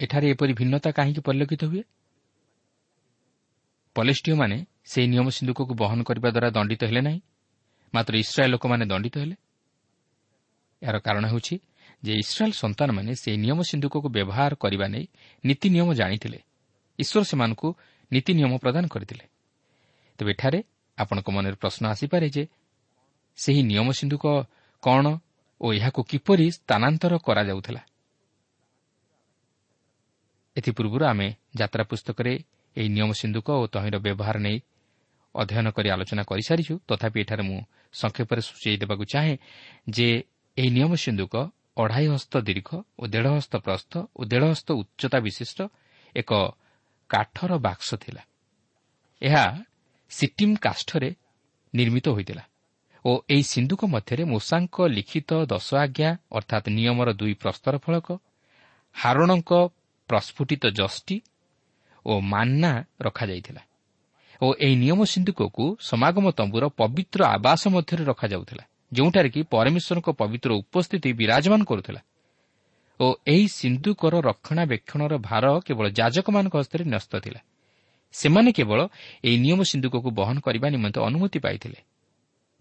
ଏଠାରେ 0.00 0.26
ଏପରି 0.34 0.52
ଭିନ୍ନତା 0.60 0.90
କାହିଁକି 0.98 1.20
ପରିଲକ୍ଷିତ 1.28 1.62
ହୁଏ 1.70 1.82
ପଲେଷ୍ଟିୟମାନେ 3.96 4.56
ସେହି 4.84 5.06
ନିୟମ 5.12 5.26
ସିନ୍ଧୁକକୁ 5.36 5.72
ବହନ 5.82 5.98
କରିବା 6.08 6.28
ଦ୍ୱାରା 6.30 6.48
ଦଣ୍ଡିତ 6.56 6.82
ହେଲେ 6.90 7.02
ନାହିଁ 7.08 7.20
ମାତ୍ର 7.94 8.12
ଇସ୍ରାଏଲ୍ 8.24 8.52
ଲୋକମାନେ 8.54 8.84
ଦଣ୍ଡିତ 8.92 9.14
ହେଲେ 9.22 9.36
ଏହାର 10.82 10.96
କାରଣ 11.06 11.24
ହେଉଛି 11.32 11.54
ଯେ 12.02 12.12
ଇସ୍ରାଏଲ୍ 12.24 12.54
ସନ୍ତାନମାନେ 12.62 13.10
ସେହି 13.22 13.36
ନିୟମ 13.44 13.58
ସିନ୍ଧୁକକୁ 13.70 14.08
ବ୍ୟବହାର 14.16 14.52
କରିବା 14.62 14.86
ନେଇ 14.94 15.06
ନୀତି 15.44 15.66
ନିୟମ 15.74 15.88
ଜାଣିଥିଲେ 16.00 16.38
ଈଶ୍ୱର 16.98 17.22
ସେମାନଙ୍କୁ 17.30 17.68
ନୀତି 18.10 18.32
ନିୟମ 18.38 18.52
ପ୍ରଦାନ 18.64 18.84
କରିଥିଲେ 18.88 19.24
ତେବେ 20.18 20.30
ଏଠାରେ 20.30 20.60
ଆପଣଙ୍କ 20.98 21.28
ମନରେ 21.30 21.56
ପ୍ରଶ୍ନ 21.62 21.82
ଆସିପାରେ 21.92 22.26
ଯେ 22.36 22.42
ସେହି 23.38 23.62
ନିୟମ 23.62 23.88
ସିନ୍ଧୁକ 23.98 24.24
କ'ଣ 24.82 25.04
ଓ 25.60 25.66
ଏହାକୁ 25.72 26.00
କିପରି 26.10 26.46
ସ୍ଥାନାନ୍ତର 26.56 27.12
କରାଯାଉଥିଲା 27.26 27.82
ଏଥିପୂର୍ବରୁ 30.60 31.04
ଆମେ 31.12 31.28
ଯାତ୍ରା 31.60 31.82
ପୁସ୍ତକରେ 31.90 32.32
ଏହି 32.76 32.88
ନିୟମ 32.96 33.10
ସିନ୍ଧୁକ 33.20 33.48
ଓ 33.62 33.64
ତହିଁର 33.74 33.96
ବ୍ୟବହାର 34.06 34.36
ନେଇ 34.46 34.58
ଅଧ୍ୟୟନ 35.34 35.66
କରି 35.76 35.88
ଆଲୋଚନା 35.94 36.22
କରିସାରିଛୁ। 36.30 36.74
ତଥାପି 36.88 37.18
ଏଠାରେ 37.22 37.42
ମୁଁ 37.48 37.58
ସଂକ୍ଷେପରେ 37.92 38.40
ସୂଚାଇ 38.48 38.76
ଦେବାକୁ 38.82 39.04
ଚାହେଁ 39.12 39.34
ଯେ 39.88 40.08
ଏହି 40.56 40.70
ନିୟମ 40.76 40.92
ସିନ୍ଧୁକ 41.04 41.34
ଅଢ଼ାଇ 41.82 42.06
ହସ୍ତ 42.12 42.34
ଦୀର୍ଘ 42.48 42.68
ଓ 43.00 43.02
ଦେଢ଼ 43.14 43.28
ହସ୍ତ 43.36 43.54
ପ୍ରସ୍ଥ 43.66 43.92
ଓ 44.18 44.20
ଦେଢ଼ 44.30 44.44
ହସ୍ତ 44.52 44.68
ଉଚ୍ଚତା 44.80 45.18
ବିଶିଷ୍ଟ 45.26 45.58
ଏକ 46.14 46.30
କାଠର 47.10 47.50
ବାକ୍ସ 47.58 47.90
ଥିଲା। 48.02 48.22
ଏହା 49.22 49.44
ସିଟିମ୍ 50.10 50.54
କାଷ୍ଠରେ 50.56 51.10
ନିର୍ମିତ 51.74 52.06
ହୋଇଥିଲା 52.10 52.44
ଓ 53.04 53.10
ଏହି 53.32 53.44
ସିନ୍ଧୁକ 53.52 53.80
ମଧ୍ୟରେ 53.86 54.22
ମୂଷାଙ୍କ 54.32 54.76
ଲିଖିତ 54.96 55.30
ଦଶ 55.52 55.68
ଆଜ୍ଞା 55.84 56.10
ଅର୍ଥାତ୍ 56.36 56.66
ନିୟମର 56.76 57.08
ଦୁଇ 57.20 57.34
ପ୍ରସ୍ତର 57.42 57.74
ଫଳକ 57.84 58.08
ହାରଣଙ୍କ 58.96 59.50
ପ୍ରସ୍ଫୁଟିତ 60.10 60.64
ଜଷ୍ଟି 60.78 61.16
ଓ 62.06 62.12
ମାନ୍ନା 62.32 62.72
ରଖାଯାଇଥିଲା 63.00 63.62
ଓ 64.40 64.46
ଏହି 64.64 64.76
ନିୟମ 64.82 65.00
ସିନ୍ଧୁକକୁ 65.12 65.64
ସମାଗମ 65.80 66.26
ତମ୍ବୁର 66.38 66.64
ପବିତ୍ର 66.80 67.20
ଆବାସ 67.36 67.62
ମଧ୍ୟରେ 67.74 68.02
ରଖାଯାଉଥିଲା 68.04 68.64
ଯେଉଁଠାରେ 68.92 69.28
କି 69.34 69.40
ପରମେଶ୍ୱରଙ୍କ 69.54 70.08
ପବିତ୍ର 70.20 70.50
ଉପସ୍ଥିତି 70.62 71.10
ବିରାଜମାନ 71.20 71.60
କରୁଥିଲା 71.64 72.00
ଓ 73.00 73.06
ଏହି 73.26 73.46
ସିନ୍ଧୁକର 73.58 74.14
ରକ୍ଷଣାବେକ୍ଷଣର 74.20 75.12
ଭାର 75.28 75.44
କେବଳ 75.66 75.86
ଯାଜକମାନଙ୍କ 75.98 76.54
ହସ୍ତରେ 76.60 76.84
ନ୍ୟସ୍ତ 76.84 77.12
ଥିଲା। 77.24 77.40
ସେମାନେ 78.14 78.50
କେବଳ 78.52 78.80
ଏହି 79.24 79.36
ନିୟମ 79.44 79.60
ସିନ୍ଧୁକକୁ 79.70 80.08
ବହନ 80.10 80.36
କରିବା 80.46 80.68
ନିମନ୍ତେ 80.74 80.98
ଅନୁମତି 81.08 81.38
ପାଇଥିଲେ। 81.46 81.78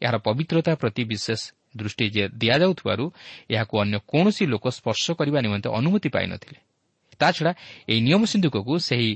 ଏହାର 0.01 0.17
ପବିତ୍ରତା 0.27 0.71
ପ୍ରତି 0.81 1.03
ବିଶେଷ 1.11 1.41
ଦୃଷ୍ଟି 1.77 2.05
ଦିଆଯାଉଥିବାରୁ 2.41 3.05
ଏହାକୁ 3.49 3.73
ଅନ୍ୟ 3.83 3.97
କୌଣସି 4.11 4.43
ଲୋକ 4.53 4.65
ସ୍ପର୍ଶ 4.77 5.05
କରିବା 5.19 5.39
ନିମନ୍ତେ 5.45 5.69
ଅନୁମତି 5.79 6.09
ପାଇନଥିଲେ। 6.15 6.59
ତାଛଡ଼ା 7.21 7.51
ଏହି 7.91 7.99
ନିୟମ 8.07 8.21
ସିନ୍ଧୁକକୁ 8.31 8.73
ସେହି 8.79 9.09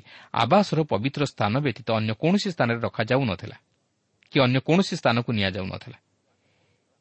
ଆବାସର 0.44 0.80
ପବିତ୍ର 0.92 1.22
ସ୍ଥାନ 1.34 1.54
ବ୍ୟତୀତ 1.66 1.88
ଅନ୍ୟ 2.00 2.12
କୌଣସି 2.22 2.50
ସ୍ଥାନରେ 2.56 2.80
ରଖାଯାଉନଥିଲା 2.88 3.58
କି 4.32 4.38
ଅନ୍ୟ 4.46 4.60
କୌଣସି 4.68 4.94
ସ୍ଥାନକୁ 5.02 5.30
ନିଆଯାଉନଥିଲା 5.38 5.98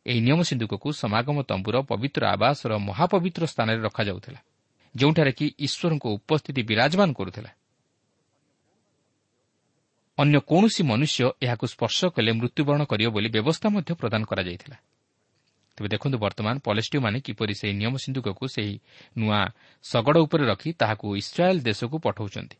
ଏହି 0.07 0.21
ନିୟମ 0.27 0.41
ସିନ୍ଧୁକକୁ 0.49 0.89
ସମାଗମ 1.03 1.37
ତମ୍ବୁର 1.51 1.77
ପବିତ୍ର 1.91 2.23
ଆବାସର 2.35 2.73
ମହାପବିତ୍ର 2.89 3.43
ସ୍ଥାନରେ 3.53 3.81
ରଖାଯାଉଥିଲା 3.87 4.41
ଯେଉଁଠାରେ 4.95 5.33
କି 5.39 5.47
ଈଶ୍ୱରଙ୍କ 5.67 6.05
ଉପସ୍ଥିତି 6.19 6.61
ବିରାଜମାନ 6.71 7.09
କରୁଥିଲା। 7.19 7.51
ଅନ୍ୟ 10.19 10.39
କୌଣସି 10.51 10.83
ମନୁଷ୍ୟ 10.83 11.21
ଏହାକୁ 11.45 11.65
ସ୍ପର୍ଶ 11.73 11.99
କଲେ 12.15 12.31
ମୃତ୍ୟୁବରଣ 12.39 12.83
କରିବ 12.91 13.09
ବୋଲି 13.15 13.29
ବ୍ୟବସ୍ଥା 13.37 13.69
ମଧ୍ୟ 13.75 13.91
ପ୍ରଦାନ 14.01 14.23
କରାଯାଇଥିଲା। 14.31 14.77
ତେବେ 15.79 15.89
ଦେଖନ୍ତୁ 15.89 16.17
ବର୍ତ୍ତମାନ 16.25 16.55
ପଲେଷ୍ଟିଓମାନେ 16.67 17.19
କିପରି 17.27 17.55
ସେହି 17.61 17.75
ନିୟମ 17.81 17.95
ସିନ୍ଧୁକକୁ 18.05 18.45
ସେହି 18.55 18.75
ନୂଆ 19.19 19.41
ଶଗଡ଼ 19.85 20.17
ଉପରେ 20.27 20.45
ରଖି 20.47 20.71
ତାହାକୁ 20.81 21.07
ଇସ୍ରାଏଲ୍ 21.17 21.61
ଦେଶକୁ 21.69 21.97
ପଠାଉଛନ୍ତି। 22.05 22.57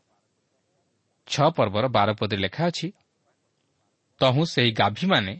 ଛଅ 1.27 1.47
ପର୍ବର 1.57 1.85
ବାରପଦରେ 1.87 2.39
ଲେଖା 2.45 2.63
ଅଛି 2.67 2.87
ତହୁଁ 4.21 4.43
ସେହି 4.45 4.71
ଗାଭୀମାନେ 4.81 5.33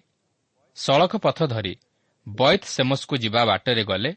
ସଳଖ 0.78 1.12
ପଥ 1.26 1.40
ଧରି 1.48 1.74
ବୈତ 2.28 2.64
ସେମସ୍କୁ 2.76 3.16
ଯିବା 3.18 3.42
ବାଟରେ 3.46 3.84
ଗଲେ 3.84 4.12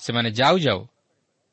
ସେମାନେ 0.00 0.28
ଯାଉ 0.30 0.56
ଯାଉ 0.58 0.80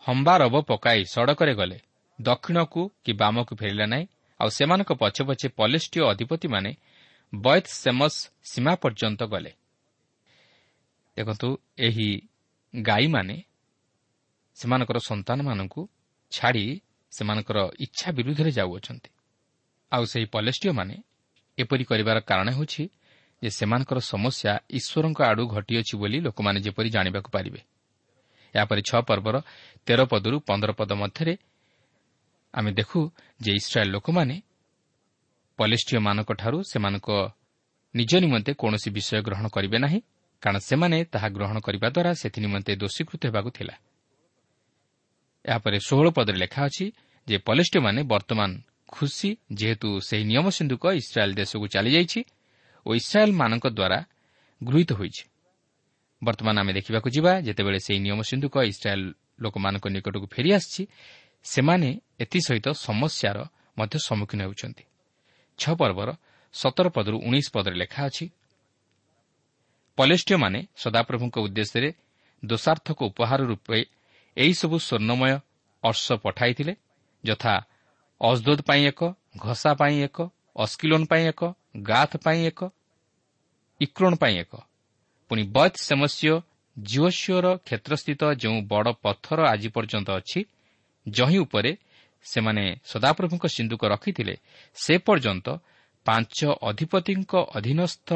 ହମ୍ବାରବ 0.03 0.55
ପକାଇ 0.69 1.01
ସଡ଼କରେ 1.13 1.53
ଗଲେ 1.55 1.77
ଦକ୍ଷିଣକୁ 2.19 2.81
କି 3.03 3.11
ବାମକୁ 3.13 3.53
ଫେରିଲା 3.55 3.85
ନାହିଁ 3.85 4.05
ଆଉ 4.39 4.49
ସେମାନଙ୍କ 4.49 4.91
ପଛେ 5.01 5.21
ପଛେ 5.29 5.47
ପଲେଷ୍ଟିୟ 5.59 5.99
ଅଧିପତିମାନେ 6.11 6.71
ବୈତ 7.33 7.65
ସେମସ୍ 7.81 8.17
ସୀମା 8.43 8.73
ପର୍ଯ୍ୟନ୍ତ 8.75 9.21
ଗଲେ। 9.23 9.51
ଦେଖନ୍ତୁ 11.17 11.49
ଏହି 11.77 12.09
ଗାଈମାନେ 12.73 13.37
ସେମାନଙ୍କର 14.57 14.97
ସନ୍ତାନମାନଙ୍କୁ 15.09 15.81
ଛାଡ଼ି 16.31 16.65
ସେମାନଙ୍କର 17.11 17.57
ଇଚ୍ଛା 17.79 18.07
ବିରୁଦ୍ଧରେ 18.17 18.51
ଯାଉଅଛନ୍ତି। 18.51 19.09
ଆଉ 19.91 20.03
ସେହି 20.11 20.25
ପଲେଷ୍ଟିୟମାନେ 20.25 20.95
ଏପରି 21.57 21.83
କରିବାର 21.83 22.17
କାରଣ 22.19 22.47
ହେଉଛି 22.51 22.83
ଯେ 23.41 23.49
ସେମାନଙ୍କର 23.49 23.99
ସମସ୍ୟା 24.11 24.51
ଈଶ୍ୱରଙ୍କ 24.69 25.19
ଆଡ଼ୁ 25.29 25.43
ଘଟିଅଛି 25.47 25.93
ବୋଲି 26.01 26.17
ଲୋକମାନେ 26.19 26.59
ଯେପରି 26.65 26.89
ଜାଣିବାକୁ 26.89 27.29
ପାରିବେ। 27.31 27.61
ଏହାପରେ 28.53 28.81
ଛଅ 28.89 28.99
ପର୍ବର 29.09 29.35
ତେର 29.87 29.99
ପଦରୁ 30.11 30.37
ପନ୍ଦର 30.39 30.71
ପଦ 30.71 30.91
ମଧ୍ୟରେ 31.01 31.33
ଆମେ 32.53 32.71
ଦେଖୁ 32.71 32.99
ଯେ 33.41 33.51
ଇସ୍ରାଏଲ୍ 33.59 33.91
ଲୋକମାନେ 33.91 34.35
ପଲେଷ୍ଟିୟମାନଙ୍କଠାରୁ 35.59 36.57
ସେମାନଙ୍କ 36.71 37.09
ନିଜ 37.95 38.11
ନିମନ୍ତେ 38.23 38.51
କୌଣସି 38.53 38.89
ବିଷୟ 38.97 39.17
ଗ୍ରହଣ 39.27 39.45
କରିବେ 39.47 39.77
ନାହିଁ। 39.79 39.99
କାରଣ 40.41 40.57
ସେମାନେ 40.59 40.97
ତାହା 41.13 41.27
ଗ୍ରହଣ 41.35 41.57
କରିବା 41.59 41.87
ଦ୍ୱାରା 41.89 42.11
ସେଥି 42.21 42.39
ନିମନ୍ତେ 42.45 42.71
ଦୋଷୀକୃତ 42.75 43.21
ହେବାକୁ 43.29 43.49
ଥିଲା। 43.57 43.75
ଏହାପରେ 45.45 45.77
ଷୋହଳ 45.87 46.07
ପଦରେ 46.17 46.37
ଲେଖା 46.43 46.61
ଅଛି 46.67 46.85
ଯେ 47.27 47.37
ପଲେଷ୍ଟିୟମାନେ 47.47 48.01
ବର୍ତ୍ତମାନ 48.13 48.49
ଖୁସି 48.87 49.29
ଯେହେତୁ 49.53 49.89
ସେହି 50.07 50.23
ନିୟମ 50.31 50.45
ସିନ୍ଧୁକ 50.57 50.83
ଇସ୍ରାଏଲ୍ 51.01 51.33
ଦେଶକୁ 51.35 51.65
ଚାଲିଯାଇଛି 51.75 52.19
ଓ 52.85 52.89
ଇସ୍ରାଏଲ୍ମାନଙ୍କ 53.01 53.65
ଦ୍ୱାରା 53.77 53.99
ଗୃହୀତ 54.61 54.91
ହୋଇଛି। 54.93 55.23
ବର୍ତ୍ତମାନ 56.21 56.55
ଆମେ 56.61 56.73
ଦେଖିବାକୁ 56.73 57.07
ଯିବା 57.15 57.31
ଯେତେବେଳେ 57.47 57.79
ସେହି 57.85 57.99
ନିୟମ 58.05 58.19
ସିନ୍ଧୁକ 58.29 58.55
ଇସ୍ରାଏଲ୍ 58.71 59.05
ଲୋକମାନଙ୍କ 59.43 59.85
ନିକଟକୁ 59.95 60.27
ଫେରିଆସିଛି 60.33 60.83
ସେମାନେ 61.45 61.89
ଏଥିସହିତ 62.23 62.67
ସମସ୍ୟାର 62.87 63.37
ମଧ୍ୟ 63.77 63.95
ସମ୍ମୁଖୀନ 64.07 64.39
ହେଉଛନ୍ତି। 64.45 64.83
ଛଅ 65.59 65.73
ପର୍ବର 65.81 66.09
ସତର 66.53 66.87
ପଦରୁ 66.95 67.17
ଉଣେଇଶ 67.27 67.47
ପଦରେ 67.55 67.75
ଲେଖା 67.75 68.01
ଅଛି 68.09 68.25
ପଲେଷ୍ଟିୟମାନେ 69.97 70.59
ସଦାପ୍ରଭୁଙ୍କ 70.75 71.35
ଉଦ୍ଦେଶ୍ୟରେ 71.45 71.89
ଦୋଷାର୍ଥକ 72.43 72.99
ଉପହାର 73.09 73.39
ରୂପେ 73.43 73.79
ଏହିସବୁ 74.37 74.75
ସ୍ୱର୍ଣ୍ଣମୟ 74.79 75.33
ଅର୍ଷ 75.83 76.05
ପଠାଇଥିଲେ 76.23 76.73
ଯଥା 77.23 77.53
ଅଜଦୋଦ 78.21 78.59
ପାଇଁ 78.61 78.81
ଏକ 78.91 79.01
ଘଷା 79.37 79.71
ପାଇଁ 79.73 79.95
ଏକ 80.07 80.17
ଅସ୍କିଲୋନ୍ 80.55 81.05
ପାଇଁ 81.05 81.23
ଏକ 81.31 81.41
ଗାଥ 81.83 82.11
ପାଇଁ 82.25 82.39
ଏକ 82.49 82.59
ଇକ୍ରୋନ୍ 83.81 84.15
ପାଇଁ 84.15 84.35
ଏକ। 84.39 84.53
ପୁଣି 85.31 85.43
ବୈତ୍ 85.51 85.77
ସେମସ୍ୟ 85.79 86.31
ଜିଓସିଓର 86.77 87.47
କ୍ଷେତ୍ରସ୍ଥିତ 87.65 88.21
ଯେଉଁ 88.41 88.59
ବଡ଼ 88.71 88.89
ପଥର 89.03 89.39
ଆଜି 89.51 89.69
ପର୍ଯ୍ୟନ୍ତ 89.75 90.09
ଅଛି 90.11 90.39
ଜହିଁ 91.05 91.37
ଉପରେ 91.45 91.71
ସେମାନେ 92.25 92.63
ସଦାପ୍ରଭୁଙ୍କ 92.83 93.45
ସିନ୍ଧୁକ 93.47 93.81
ରଖିଥିଲେ 93.85 94.35
ସେ 94.77 94.93
ପର୍ଯ୍ୟନ୍ତ 95.07 95.47
ପାଞ୍ଚ 96.05 96.37
ଅଧିପତିଙ୍କ 96.61 97.33
ଅଧୀନସ୍ଥ 97.57 98.09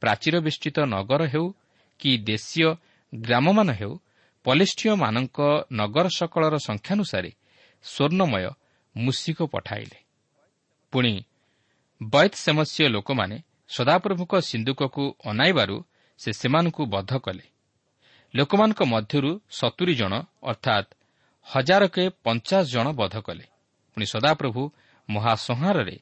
ପ୍ରାଚୀର 0.00 0.34
ବିସ୍ତୃତ 0.40 0.76
ନଗର 0.84 1.22
ହେଉ 1.24 1.46
କି 1.98 2.18
ଦେଶୀୟ 2.18 2.68
ଗ୍ରାମମାନ 3.14 3.68
ହେଉ 3.72 3.92
ପଲିଷ୍ଠୀୟମାନଙ୍କ 4.44 5.38
ନଗର 5.72 6.06
ସକଳର 6.16 6.54
ସଂଖ୍ୟାନୁସାରେ 6.56 7.30
ସ୍ୱର୍ଣ୍ଣମୟ 7.84 8.44
ମୂଷିକ 8.96 9.38
ପଠାଇଲେ। 9.42 9.98
ପୁଣି 10.92 11.12
ବୈତ୍ 12.02 12.34
ସେମସ୍ୟ 12.34 12.88
ଲୋକମାନେ 12.88 13.36
ସଦାପ୍ରଭୁଙ୍କ 13.68 14.32
ସିନ୍ଧୁକକୁ 14.40 15.04
ଅନାଇବାରୁ 15.24 15.76
ସେ 16.18 16.30
ସେମାନଙ୍କୁ 16.32 16.82
ବଦ୍ଧ 16.86 17.12
କଲେ। 17.18 17.46
ଲୋକମାନଙ୍କ 18.34 18.82
ମଧ୍ୟରୁ 18.82 19.30
ସତୁରୀ 19.50 19.94
ଜଣ 19.94 20.12
ଅର୍ଥାତ୍ 20.42 20.88
ହଜାରକେ 21.46 22.04
ପଞ୍ଚାଶ 22.24 22.64
ଜଣ 22.72 22.86
ବଧ 22.92 23.14
କଲେ। 23.20 23.46
ପୁଣି 23.94 24.06
ସଦାପ୍ରଭୁ 24.06 24.62
ମହାସଂହାରରେ 25.10 25.96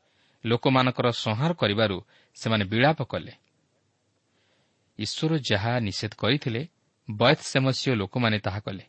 ଲୋକମାନଙ୍କର 0.44 1.06
ସଂହାର 1.24 1.52
କରିବାରୁ 1.52 1.96
ସେମାନେ 2.34 2.64
ବିଳାପ 2.64 3.02
କଲେ। 3.02 3.32
ଈଶ୍ୱର 4.98 5.32
ଯାହା 5.50 5.72
ନିଷେଧ 5.80 6.12
କରିଥିଲେ 6.14 6.62
ବୟତ 7.08 7.40
ସେମସ୍ୟ 7.42 7.94
ଲୋକମାନେ 7.94 8.38
ତାହା 8.38 8.60
କଲେ। 8.60 8.84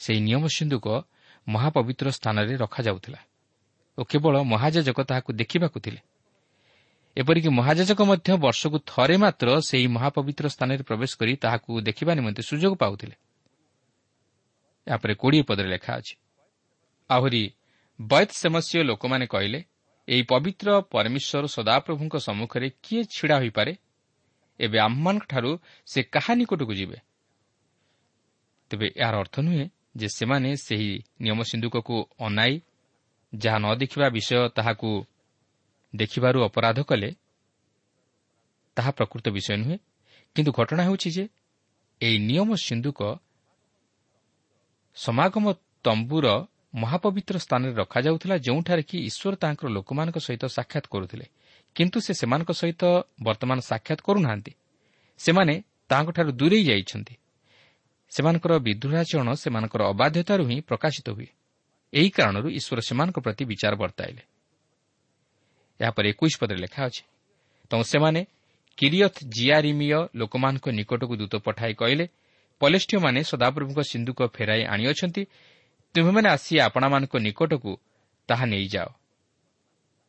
ସେହି 0.00 0.20
ନିୟମ 0.20 0.44
ସିନ୍ଧୁକ 0.56 0.86
ମହାପବିତ୍ର 1.46 2.06
ସ୍ଥାନରେ 2.10 2.54
ରଖାଯାଉଥିଲା 2.56 3.20
ଓ 3.98 4.02
କେବଳ 4.04 4.34
ମହାଯାଜକ 4.44 4.98
ତାହାକୁ 5.00 5.30
ଦେଖିବାକୁ 5.32 5.78
ଥିଲେ। 5.80 6.00
ଏପରିକି 7.16 7.48
ମହାଯାଜକ 7.48 8.00
ମଧ୍ୟ 8.02 8.28
ବର୍ଷକୁ 8.36 8.76
ଥରେ 8.86 9.16
ମାତ୍ର 9.16 9.48
ସେହି 9.60 9.86
ମହାପବିତ୍ର 9.86 10.44
ସ୍ଥାନରେ 10.48 10.82
ପ୍ରବେଶ 10.82 11.12
କରି 11.20 11.32
ତାହାକୁ 11.36 11.70
ଦେଖିବା 11.80 12.12
ନିମନ୍ତେ 12.14 12.42
ସୁଯୋଗ 12.42 12.74
ପାଉଥିଲେ। 12.74 13.16
ଏହାପରେ 14.86 15.14
କୋଡ଼ିଏ 15.14 15.42
ପଦରେ 15.42 15.68
ଲେଖା 15.68 15.92
ଅଛି 15.96 16.14
ଆହୁରି 17.10 17.42
ବୈତ 18.00 18.30
ସେମସ୍ୟ 18.32 18.82
ଲୋକମାନେ 18.84 19.26
କହିଲେ 19.26 19.60
ଏହି 20.08 20.22
ପବିତ୍ର 20.22 20.68
ପରମେଶ୍ୱର 20.92 21.46
ସଦାପ୍ରଭୁଙ୍କ 21.46 22.14
ସମ୍ମୁଖରେ 22.26 22.68
କିଏ 22.82 23.02
ଛିଡ଼ା 23.14 23.36
ହୋଇପାରେ? 23.38 23.72
ଏବେ 24.60 24.78
ଆମମାନଙ୍କଠାରୁ 24.78 25.50
ସେ 25.86 26.02
କାହା 26.02 26.32
ନିକଟକୁ 26.34 26.72
ଯିବେ? 26.74 26.98
ତେବେ 28.70 28.86
ଏହାର 28.96 29.14
ଅର୍ଥ 29.16 29.36
ନୁହେଁ 29.40 29.64
ଯେ 29.96 30.08
ସେମାନେ 30.08 30.56
ସେହି 30.56 30.90
ନିୟମ 31.20 31.38
ସିନ୍ଧୁକକୁ 31.42 31.96
ଅନାଇ 32.20 32.60
ଯାହା 33.34 33.58
ନ 33.58 33.66
ଦେଖିବା 33.74 34.06
ବିଷୟ 34.08 34.48
ତାହାକୁ 34.48 34.90
ଦେଖିବାରୁ 35.94 36.38
ଅପରାଧ 36.44 36.78
କଲେ 36.82 37.10
ତାହା 38.76 38.90
ପ୍ରକୃତ 38.90 39.26
ବିଷୟ 39.28 39.56
ନୁହେଁ। 39.56 39.78
କିନ୍ତୁ 40.34 40.52
ଘଟଣା 40.52 40.82
ହେଉଛି 40.82 41.10
ଯେ 41.10 41.24
ଏହି 42.00 42.18
ନିୟମ 42.18 42.48
ସିନ୍ଧୁକ 42.66 43.00
ସମାଗମ 44.96 45.44
ତମ୍ବୁର 45.84 46.26
ମହାପବିତ୍ର 46.74 47.36
ସ୍ଥାନରେ 47.38 47.72
ରଖାଯାଉଥିଲା 47.74 48.36
ଯେଉଁଠାରେ 48.36 48.82
କି 48.82 48.96
ଈଶ୍ୱର 49.08 49.34
ତାଙ୍କର 49.34 49.68
ଲୋକମାନଙ୍କ 49.68 50.18
ସହିତ 50.18 50.44
ସାକ୍ଷାତ 50.46 50.84
କରୁଥିଲେ। 50.90 51.26
କିନ୍ତୁ 51.74 51.98
ସେ 52.00 52.12
ସେମାନଙ୍କ 52.14 52.50
ସହିତ 52.52 52.82
ବର୍ତ୍ତମାନ 53.22 53.58
ସାକ୍ଷାତ 53.60 54.00
କରୁନାହାନ୍ତି। 54.02 54.52
ସେମାନେ 55.18 55.54
ତାହାଙ୍କଠାରୁ 55.88 56.30
ଦୂରେଇ 56.32 56.64
ଯାଇଛନ୍ତି। 56.64 57.14
ସେମାନଙ୍କର 58.10 58.52
ବିଦ୍ରୋହାଚରଣ 58.58 59.28
ସେମାନଙ୍କର 59.34 59.82
ଅବାଧ୍ୟତାରୁ 59.84 60.44
ହିଁ 60.46 60.60
ପ୍ରକାଶିତ 60.60 61.06
ହୁଏ। 61.10 61.28
ଏହି 61.92 62.10
କାରଣରୁ 62.10 62.48
ଈଶ୍ୱର 62.48 62.80
ସେମାନଙ୍କ 62.80 63.18
ପ୍ରତି 63.18 63.44
ବିଚାର 63.44 63.74
ବର୍ତ୍ତାଇଲେ। 63.74 64.22
ଏହାପରେ 65.80 66.06
ଏକୋଇଶ 66.08 66.34
ପଦରେ 66.40 66.58
ଲେଖା 66.60 66.80
ଅଛି 66.86 67.02
ତେଣୁ 67.70 67.84
ସେମାନେ 67.84 68.20
କିରିୟଥ 68.78 69.14
ଜିଆରିମିୟ 69.28 69.98
ଲୋକମାନଙ୍କ 70.14 70.66
ନିକଟକୁ 70.68 71.14
ଦୂତ 71.16 71.34
ପଠାଇ 71.36 71.74
କହିଲେ 71.74 72.06
ପଲେଷ୍ଟିୟମାନେ 72.60 73.20
ସଦାପ୍ରଭୁଙ୍କ 73.22 73.80
ସିନ୍ଧୁକ 73.90 74.20
ଫେରାଇ 74.34 74.62
ଆଣିଅଛନ୍ତି 74.64 75.22
ତୁମେମାନେ 75.94 76.28
ଆସି 76.28 76.54
ଆପଣମାନଙ୍କ 76.60 77.14
ନିକଟକୁ 77.16 77.72
ତାହା 78.28 78.44
ନେଇଯାଅ। 78.46 78.88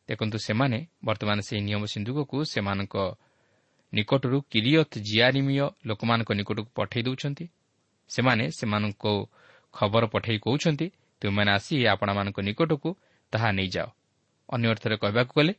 ଦେଖନ୍ତୁ 0.08 0.38
ସେମାନେ 0.38 0.78
ବର୍ତ୍ତମାନ 1.04 1.38
ସେହି 1.40 1.60
ନିୟମ 1.68 1.82
ସିନ୍ଧୁକକୁ 1.86 2.36
ସେମାନଙ୍କ 2.44 2.96
ନିକଟରୁ 3.92 4.38
କିରିୟଥ 4.52 4.92
ଜିଆରିମିୟ 5.08 5.66
ଲୋକମାନଙ୍କ 5.86 6.30
ନିକଟକୁ 6.32 6.70
ପଠାଇ 6.74 7.02
ଦେଉଛନ୍ତି। 7.02 7.44
ସେମାନେ 8.10 8.44
ସେମାନଙ୍କୁ 8.58 9.12
ଖବର 9.74 10.04
ପଠାଇ 10.06 10.38
କହୁଛନ୍ତି 10.38 10.86
ତୁମେମାନେ 11.22 11.50
ଆସି 11.52 11.74
ଆପଣମାନଙ୍କ 11.86 12.38
ନିକଟକୁ 12.40 12.88
ତାହା 13.32 13.48
ନେଇଯାଅ। 13.52 13.88
ଅନ୍ୟ 14.48 14.66
ଅର୍ଥରେ 14.72 14.96
କହିବାକୁ 14.96 15.32
ଗଲେ 15.36 15.54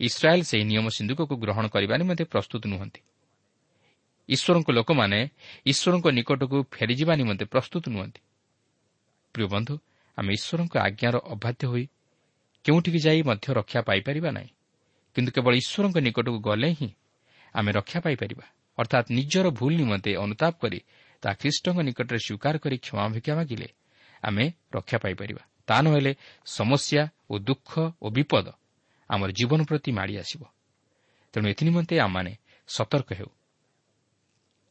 ଇସ୍ରାଏଲ୍ 0.00 0.44
ସେହି 0.44 0.64
ନିୟମ 0.64 0.86
ସିନ୍ଧୁକକୁ 0.88 1.34
ଗ୍ରହଣ 1.36 1.64
କରିବା 1.68 1.94
ନିମନ୍ତେ 1.96 2.24
ପ୍ରସ୍ତୁତ 2.24 2.62
ନୁହନ୍ତି। 2.66 3.00
ଈଶ୍ୱରଙ୍କ 4.28 4.68
ଲୋକମାନେ 4.70 5.20
ଈଶ୍ୱରଙ୍କ 5.66 6.06
ନିକଟକୁ 6.18 6.56
ଫେରିଯିବା 6.70 7.14
ନିମନ୍ତେ 7.16 7.44
ପ୍ରସ୍ତୁତ 7.44 7.84
ନୁହନ୍ତି। 7.88 8.20
ପ୍ରିୟ 9.34 9.46
ବନ୍ଧୁ 9.46 9.74
ଆମେ 10.18 10.30
ଈଶ୍ୱରଙ୍କ 10.38 10.74
ଆଜ୍ଞାର 10.78 11.16
ଅବାଧ୍ୟ 11.34 11.62
ହୋଇ 11.66 11.84
କେଉଁଠିକି 12.64 12.98
ଯାଇ 12.98 13.22
ମଧ୍ୟ 13.22 13.46
ରକ୍ଷା 13.54 13.80
ପାଇପାରିବା 13.80 14.30
ନାହିଁ। 14.30 14.50
କିନ୍ତୁ 15.16 15.30
କେବଳ 15.32 15.52
ଈଶ୍ୱରଙ୍କ 15.54 15.96
ନିକଟକୁ 15.98 16.38
ଗଲେ 16.38 16.70
ହିଁ 16.70 16.90
ଆମେ 17.54 17.70
ରକ୍ଷା 17.72 18.00
ପାଇପାରିବା। 18.00 18.46
ଅର୍ଥାତ୍ 18.78 19.06
ନିଜର 19.12 19.46
ଭୁଲ 19.50 19.72
ନିମନ୍ତେ 19.76 20.10
ଅନୁତାପ 20.16 20.54
କରି 20.60 20.80
ତାହା 21.22 21.34
ଖ୍ରୀଷ୍ଟଙ୍କ 21.34 21.78
ନିକଟରେ 21.80 22.18
ସ୍ୱୀକାର 22.18 22.54
କରି 22.58 22.76
କ୍ଷମା 22.78 23.04
ଭିକ୍ଷା 23.08 23.34
ମାଗିଲେ 23.34 23.68
ଆମେ 24.22 24.44
ରକ୍ଷା 24.74 24.98
ପାଇପାରିବା। 24.98 25.42
ତା 25.66 25.76
ନହେଲେ 25.82 26.12
ସମସ୍ୟା 26.46 27.02
ଓ 27.30 27.34
ଦୁଃଖ 27.38 27.70
ଓ 28.02 28.06
ବିପଦ 28.10 28.46
ଆମର 29.10 29.30
ଜୀବନ 29.30 29.60
ପ୍ରତି 29.64 29.90
ମାଡ଼ି 29.92 30.14
ଆସିବ। 30.18 30.42
ତେଣୁ 31.32 31.46
ଏଥିନିମନ୍ତେ 31.48 31.94
ଆମମାନେ 32.00 32.32
ସତର୍କ 32.68 33.10
ହେଉ। 33.12 33.30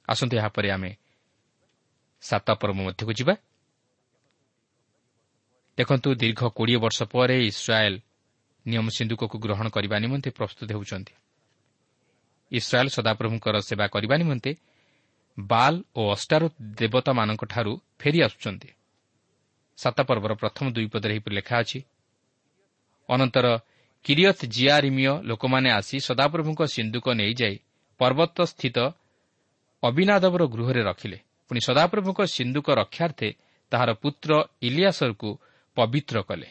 ଆସନ୍ତୁ 0.10 0.34
ଏହାପରେ 0.38 0.70
ଆମେ 0.72 0.92
ସାତ 2.22 2.48
ପର୍ବ 2.52 2.74
ମଧ୍ୟକୁ 2.74 3.14
ଯିବା। 3.14 3.34
ଦେଖନ୍ତୁ 5.80 6.10
ଦୀର୍ଘ 6.22 6.42
କୋଡ଼ିଏ 6.58 6.80
ବର୍ଷ 6.84 7.00
ପରେ 7.14 7.36
ଇସ୍ରାଏଲ୍ 7.52 7.98
ନିୟମ 8.66 8.88
ସିନ୍ଧୁକକୁ 8.98 9.36
ଗ୍ରହଣ 9.40 9.68
କରିବା 9.76 9.96
ନିମନ୍ତେ 10.04 10.30
ପ୍ରସ୍ତୁତ 10.38 10.70
ହେଉଛନ୍ତି। 10.76 11.14
ଇସ୍ରାଏଲ୍ 12.52 12.92
ସଦାପ୍ରଭୁଙ୍କର 12.98 13.56
ସେବା 13.60 13.86
କରିବା 13.88 14.16
ନିମନ୍ତେ 14.22 14.52
ବାଲ୍ 15.38 15.78
ଓ 15.96 16.02
ଅଷ୍ଟାରୋ 16.16 16.48
ଦେବତାମାନଙ୍କଠାରୁ 16.80 17.74
ଫେରି 18.00 18.20
ଆସୁଛନ୍ତି। 18.28 18.70
ସାତ 19.78 19.98
ପର୍ବର 20.04 20.32
ପ୍ରଥମ 20.36 20.66
ଦୁଇ 20.76 20.88
ପଦରେ 20.94 21.12
ଏହିପରି 21.16 21.34
ଲେଖା 21.40 21.56
ଅଛି 21.64 21.80
ଅନନ୍ତର 23.10 23.48
କିରିୟତ୍ 24.06 24.42
ଜିଆରିମିୟ 24.56 25.14
ଲୋକମାନେ 25.24 25.70
ଆସି 25.72 25.98
ସଦାପ୍ରଭୁଙ୍କ 26.00 26.62
ସିନ୍ଧୁକ 26.76 27.06
ନେଇଯାଇ 27.20 27.56
ପର୍ବତ 28.00 28.38
ସ୍ଥିତ 28.52 28.78
ଅବିନାଦବର 29.84 30.44
ଗୃହରେ 30.54 30.82
ରଖିଲେ। 30.84 31.18
ପୁଣି 31.52 31.60
ସଦାପ୍ରଭୁଙ୍କ 31.68 32.20
ସିନ୍ଧୁକ 32.36 32.68
ରକ୍ଷାର୍ଥେ 32.82 33.30
ତାହାର 33.72 33.90
ପୁତ୍ର 34.04 34.32
ଇଲିଆସରକୁ 34.62 35.30
ପବିତ୍ର 35.80 36.18
କଲେ। 36.30 36.50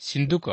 ସିନ୍ଧୁକ 0.00 0.46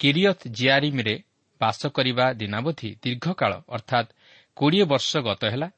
କିରିୟତ୍ 0.00 0.42
ଜିଆରିମ୍ରେ 0.48 1.14
ବାସ 1.60 1.80
କରିବା 1.88 2.26
ଦିନାବଧି 2.32 2.90
ଦୀର୍ଘକାଳ 3.02 3.52
ଅର୍ଥାତ୍ 3.68 4.08
କୋଡ଼ିଏ 4.56 4.84
ବର୍ଷ 4.84 5.10
ଗତ 5.26 5.42
ହେଲା 5.52 5.68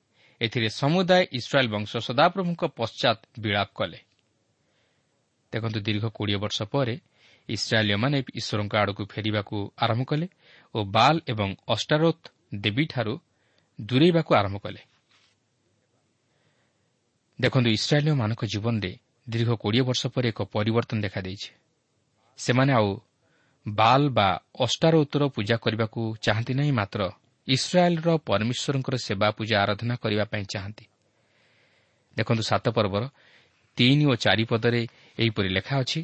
ଏଥିରେ 0.40 0.69
ସମୁଦାୟ 0.77 1.23
ଇସ୍ରାଏଲ୍ 1.33 1.71
ବଂଶ 1.71 1.92
ସଦାପ୍ରଭୁଙ୍କ 2.07 2.62
ପଶ୍ଚାତ୍ 2.79 3.23
ବିଳାପ 3.40 3.69
କଲେ। 3.75 3.99
ଦେଖନ୍ତୁ 5.53 5.79
ଦୀର୍ଘ 5.81 6.05
କୋଡ଼ିଏ 6.09 6.38
ବର୍ଷ 6.45 6.59
ପରେ 6.73 6.95
ଇସ୍ରାଏଲୀୟମାନେ 7.49 8.19
ଈଶ୍ୱରଙ୍କ 8.35 8.73
ଆଡ଼କୁ 8.77 9.03
ଫେରିବାକୁ 9.12 9.57
ଆରମ୍ଭ 9.79 10.03
କଲେ 10.05 10.27
ଓ 10.75 10.79
ବାଲ୍ 10.97 11.19
ଏବଂ 11.27 11.49
ଅଷ୍ଟାରୋତ୍ 11.69 12.25
ଦେବୀଠାରୁ 12.55 13.14
ଦୂରେଇବାକୁ 13.79 14.31
ଆରମ୍ଭ 14.35 14.57
କଲେ। 14.59 14.81
ଦେଖନ୍ତୁ 17.38 17.69
ଇସ୍ରାଏଲୀୟମାନଙ୍କ 17.71 18.42
ଜୀବନରେ 18.45 18.92
ଦୀର୍ଘ 19.27 19.51
କୋଡ଼ିଏ 19.62 19.83
ବର୍ଷ 19.89 20.03
ପରେ 20.15 20.29
ଏକ 20.33 20.41
ପରିବର୍ତ୍ତନ 20.55 20.99
ଦେଖାଦେଇଛି। 21.07 21.51
ସେମାନେ 22.39 22.73
ଆଉ 22.73 22.89
ବାଲ୍ 23.67 24.07
ବା 24.09 24.29
ଅଷ୍ଟାରୋତ୍ତର 24.65 25.23
ପୂଜା 25.37 25.57
କରିବାକୁ 25.65 26.01
ଚାହାନ୍ତି 26.25 26.53
ନାହିଁ 26.59 26.73
ମାତ୍ର 26.81 27.01
ଇସ୍ରାଏଲ୍ର 27.49 28.09
ପରମେଶ୍ୱରଙ୍କର 28.29 28.97
ସେବା 29.07 29.29
ପୂଜା 29.39 29.57
ଆରାଧନା 29.65 29.95
କରିବା 30.03 30.25
ପାଇଁ 30.33 30.45
ଚାହାନ୍ତି। 30.53 30.85
ଦେଖନ୍ତୁ 32.17 32.43
ସାତ 32.51 32.65
ପର୍ବର 32.77 33.05
ତିନି 33.79 34.05
ଓ 34.07 34.15
ଚାରି 34.25 34.45
ପଦରେ 34.51 34.81
ଏହିପରି 35.19 35.49
ଲେଖା 35.57 35.75
ଅଛି 35.83 36.01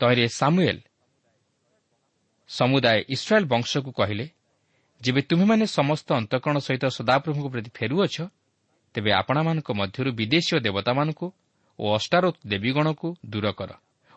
ତହିଁରେ 0.00 0.26
ସାମୁଏଲ୍ 0.40 0.80
ସମୁଦାୟ 2.50 2.98
ଇସ୍ରାଏଲ୍ 3.14 3.50
ବଂଶକୁ 3.52 3.90
କହିଲେ 3.92 4.26
ଯେବେ 5.00 5.20
ତୁମେମାନେ 5.30 5.64
ସମସ୍ତ 5.78 6.08
ଅନ୍ତଃକରଣ 6.20 6.58
ସହିତ 6.66 6.84
ସଦାପ୍ରଭୁଙ୍କ 6.98 7.46
ପ୍ରତି 7.54 7.70
ଫେରୁଅଛ 7.78 8.16
ତେବେ 8.94 9.10
ଆପଣମାନଙ୍କ 9.20 9.68
ମଧ୍ୟରୁ 9.80 10.10
ବିଦେଶୀୟ 10.20 10.58
ଦେବତାମାନଙ୍କୁ 10.66 11.26
ଓ 11.78 11.84
ଅଷ୍ଟାରୋତ 11.94 12.36
ଦେବୀଗଣକୁ 12.46 13.08
ଦୂର 13.26 13.46
କର 13.52 13.70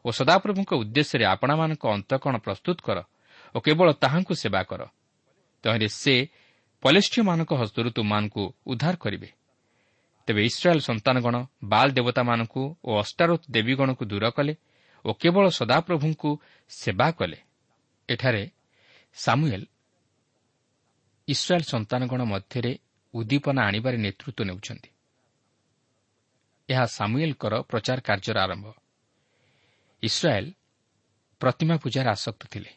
ଓ 0.06 0.10
ସଦାପ୍ରଭୁଙ୍କ 0.12 0.72
ଉଦ୍ଦେଶ୍ୟରେ 0.82 1.26
ଆପଣମାନଙ୍କ 1.26 1.84
ଅନ୍ତଃକରଣ 1.96 2.36
ପ୍ରସ୍ତୁତ 2.38 2.78
କର 2.88 2.98
ଓ 3.56 3.58
କେବଳ 3.60 3.88
ତାହାଙ୍କୁ 4.04 4.34
ସେବା 4.36 4.62
କର। 4.70 4.82
ତହିଁରେ 5.64 5.88
ସେ 5.88 6.16
ପଲେଷ୍ଟିୟମାନଙ୍କ 6.84 7.52
ହସ୍ତରୁ 7.62 7.90
ତୁମମାନଙ୍କୁ 7.98 8.44
ଉଦ୍ଧାର 8.66 8.96
କରିବେ। 8.96 9.30
ତେବେ 10.28 10.42
ଇସ୍ରାଏଲ୍ 10.46 10.82
ସନ୍ତାନଗଣ 10.82 11.36
ବାଲ୍ 11.64 11.92
ଦେବତାମାନଙ୍କୁ 11.92 12.64
ଓ 12.84 12.92
ଅଷ୍ଟାରୋତ 13.00 13.42
ଦେବୀଗଣକୁ 13.52 14.04
ଦୂର 14.06 14.26
କଲେ 14.38 14.54
ଓ 15.06 15.10
କେବଳ 15.14 15.46
ସଦାପ୍ରଭୁଙ୍କୁ 15.50 16.30
ସେବା 16.70 17.08
କଲେ। 17.12 17.40
ଏଠାରେ 18.10 18.44
ସାମୁଏଲ୍ 19.18 19.66
ଇସ୍ରାଏଲ୍ 21.28 21.66
ସନ୍ତାନଗଣ 21.66 22.22
ମଧ୍ୟରେ 22.24 22.72
ଉଦ୍ଦୀପନା 23.14 23.62
ଆଣିବାରେ 23.66 23.98
ନେତୃତ୍ୱ 23.98 24.46
ନେଉଛନ୍ତି। 24.46 24.90
ଏହା 26.70 26.86
ସାମୁଏଲ୍ଙ୍କର 26.86 27.62
ପ୍ରଚାର 27.62 28.00
କାର୍ଯ୍ୟର 28.02 28.42
ଆରମ୍ଭ। 28.42 28.74
ଇସ୍ରାଏଲ୍ 30.04 30.54
ପ୍ରତିମା 31.42 31.78
ପୂଜାରେ 31.78 32.10
ଆସକ୍ତ 32.10 32.46
ଥିଲେ। 32.46 32.72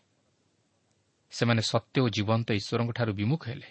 ସେମାନେ 1.30 1.62
ସତ୍ୟ 1.62 2.00
ଓ 2.00 2.08
ଜୀବନ୍ତ 2.08 2.52
ଈଶ୍ୱରଙ୍କଠାରୁ 2.52 3.12
ବିମୁଖ 3.12 3.48
ହେଲେ। 3.48 3.66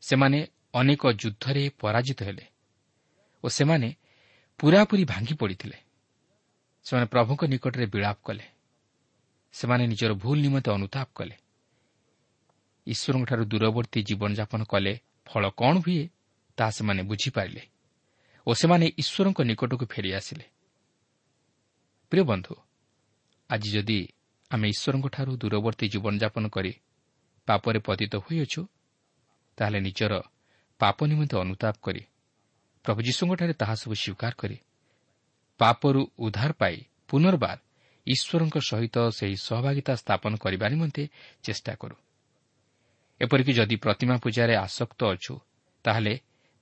ସେମାନେ 0.00 0.46
ଅନେକ 0.74 1.12
ଯୁଦ୍ଧରେ 1.12 1.70
ପରାଜିତ 1.80 2.22
ହେଲେ 2.22 2.46
ଓ 3.44 3.48
ସେମାନେ 3.48 3.94
ପୁରାପୁରି 4.58 5.04
ଭାଙ୍ଗି 5.04 5.34
ପଡ଼ିଥିଲେ। 5.34 5.78
ସେମାନେ 6.84 7.06
ପ୍ରଭୁଙ୍କ 7.06 7.44
ନିକଟରେ 7.44 7.86
ବିଳାପ 7.86 8.18
କଲେ। 8.24 8.44
ସେମାନେ 9.52 9.86
ନିଜର 9.86 10.12
ଭୁଲ 10.14 10.40
ନିମନ୍ତେ 10.40 10.70
ଅନୁତାପ 10.70 11.08
କଲେ। 11.14 11.36
ଈଶ୍ୱରଙ୍କଠାରୁ 12.86 13.44
ଦୂରବର୍ତ୍ତୀ 13.44 14.02
ଜୀବନଯାପନ 14.02 14.64
କଲେ। 14.64 15.00
ଫଳ 15.26 15.50
କ'ଣ 15.50 15.78
ହୁଏ 15.78 16.08
ତାହା 16.56 16.70
ସେମାନେ 16.70 17.02
ବୁଝିପାରିଲେ। 17.02 17.71
ଓ 18.46 18.50
ସେମାନେ 18.54 18.86
ଈଶ୍ୱରଙ୍କ 18.98 19.40
ନିକଟକୁ 19.42 19.84
ଫେରିଆସିଲେ 19.86 20.46
ପ୍ରିୟ 22.12 22.24
ବନ୍ଧୁ 22.24 22.54
ଆଜି 23.50 23.68
ଯଦି 23.70 23.98
ଆମେ 24.50 24.66
ଈଶ୍ୱରଙ୍କଠାରୁ 24.68 25.32
ଦୂରବର୍ତ୍ତୀ 25.42 25.86
ଜୀବନଯାପନ 25.88 26.44
କରି 26.48 26.72
ପାପରେ 27.48 27.78
ପତିତ 27.78 28.14
ହୋଇଅଛୁ 28.24 28.62
ତାହେଲେ 29.58 29.78
ନିଜର 29.80 30.12
ପାପ 30.80 30.98
ନିମନ୍ତେ 31.06 31.36
ଅନୁତାପ 31.38 31.74
କରି 31.82 32.02
ପ୍ରଭୁ 32.84 33.00
ଯୀଶୁଙ୍କଠାରେ 33.02 33.54
ତାହା 33.54 33.74
ସବୁ 33.74 33.94
ସ୍ୱୀକାର 33.94 34.32
କରି 34.34 34.56
ପାପରୁ 35.60 36.00
ଉଦ୍ଧାର 36.18 36.52
ପାଇ 36.52 36.76
ପୁନର୍ବାର 37.08 37.58
ଈଶ୍ୱରଙ୍କ 38.06 38.56
ସହିତ 38.70 38.96
ସେହି 39.10 39.36
ସହଭାଗିତା 39.38 39.92
ସ୍ଥାପନ 39.94 40.32
କରିବା 40.36 40.66
ନିମନ୍ତେ 40.68 41.02
ଚେଷ୍ଟା 41.44 41.72
କରୁ 41.74 41.96
ଏପରିକି 43.20 43.52
ଯଦି 43.52 43.76
ପ୍ରତିମା 43.76 44.16
ପୂଜାରେ 44.18 44.54
ଆସକ୍ତ 44.56 45.00
ଅଛୁ 45.14 45.34
ତାହେଲେ 45.84 46.14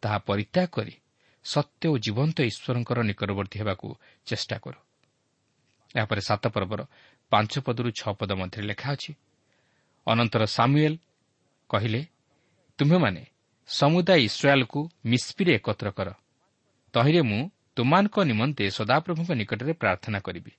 ତାହା 0.03 0.19
ପରିତ୍ୟାଗ 0.29 0.69
କରି 0.69 0.95
ସତ୍ୟ 1.45 1.89
ଓ 1.89 1.99
ଜୀବନ୍ତ 1.99 2.37
ଈଶ୍ୱରଙ୍କର 2.41 2.99
ନିକଟବର୍ତ୍ତୀ 3.03 3.57
ହେବାକୁ 3.61 3.89
ଚେଷ୍ଟା 4.27 4.57
କରୁ। 4.59 4.79
ଏହାପରେ 5.97 6.21
ସାତ 6.21 6.45
ପର୍ବର 6.47 6.81
ପାଞ୍ଚ 7.33 7.53
ପଦରୁ 7.67 7.91
ଛଅ 7.91 8.13
ପଦ 8.15 8.31
ମଧ୍ୟରେ 8.33 8.63
ଲେଖା 8.63 8.89
ଅଛି 8.93 9.13
ଅନନ୍ତର 10.07 10.43
ସାମୁଏଲ୍ 10.47 10.97
କହିଲେ 11.71 12.01
ତୁମ୍ଭେମାନେ 12.79 13.23
ସମୁଦାୟ 13.69 14.21
ଇସ୍ରାଏଲ୍କୁ 14.29 14.81
ମିସ୍ପିରେ 15.05 15.53
ଏକତ୍ର 15.55 15.89
କର। 15.91 16.09
ତହିଁରେ 16.95 17.23
ମୁଁ 17.23 17.41
ତୁମାନଙ୍କ 17.77 18.17
ନିମନ୍ତେ 18.21 18.65
ସଦାପ୍ରଭୁଙ୍କ 18.71 19.31
ନିକଟରେ 19.33 19.73
ପ୍ରାର୍ଥନା 19.73 20.19
କରିବି। 20.21 20.53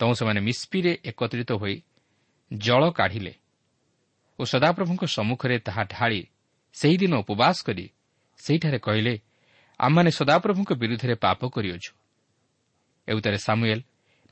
ତୁ 0.00 0.14
ସେମାନେ 0.14 0.40
ମିସ୍ପିରେ 0.40 0.92
ଏକତ୍ରିତ 1.04 1.50
ହୋଇ 1.52 1.76
ଜଳ 2.52 2.82
କାଢ଼ିଲେ 2.90 3.34
ଓ 4.38 4.42
ସଦାପ୍ରଭୁଙ୍କ 4.44 5.02
ସମ୍ମୁଖରେ 5.06 5.56
ତାହା 5.58 5.82
ଢାଳି 5.84 6.20
ସେହିଦିନ 6.72 7.12
ଉପବାସ 7.22 7.56
କରି 7.66 7.86
ସେହିଠାରେ 8.38 8.78
କହିଲେ 8.78 9.14
ଆମମାନେ 9.80 10.10
ସଦାପ୍ରଭୁଙ୍କ 10.10 10.70
ବିରୁଦ୍ଧରେ 10.72 11.14
ପାପ 11.14 11.40
କରିଅଛୁ। 11.48 11.92
ଏଉତାରେ 13.08 13.38
ସାମୁଏଲ୍ 13.38 13.82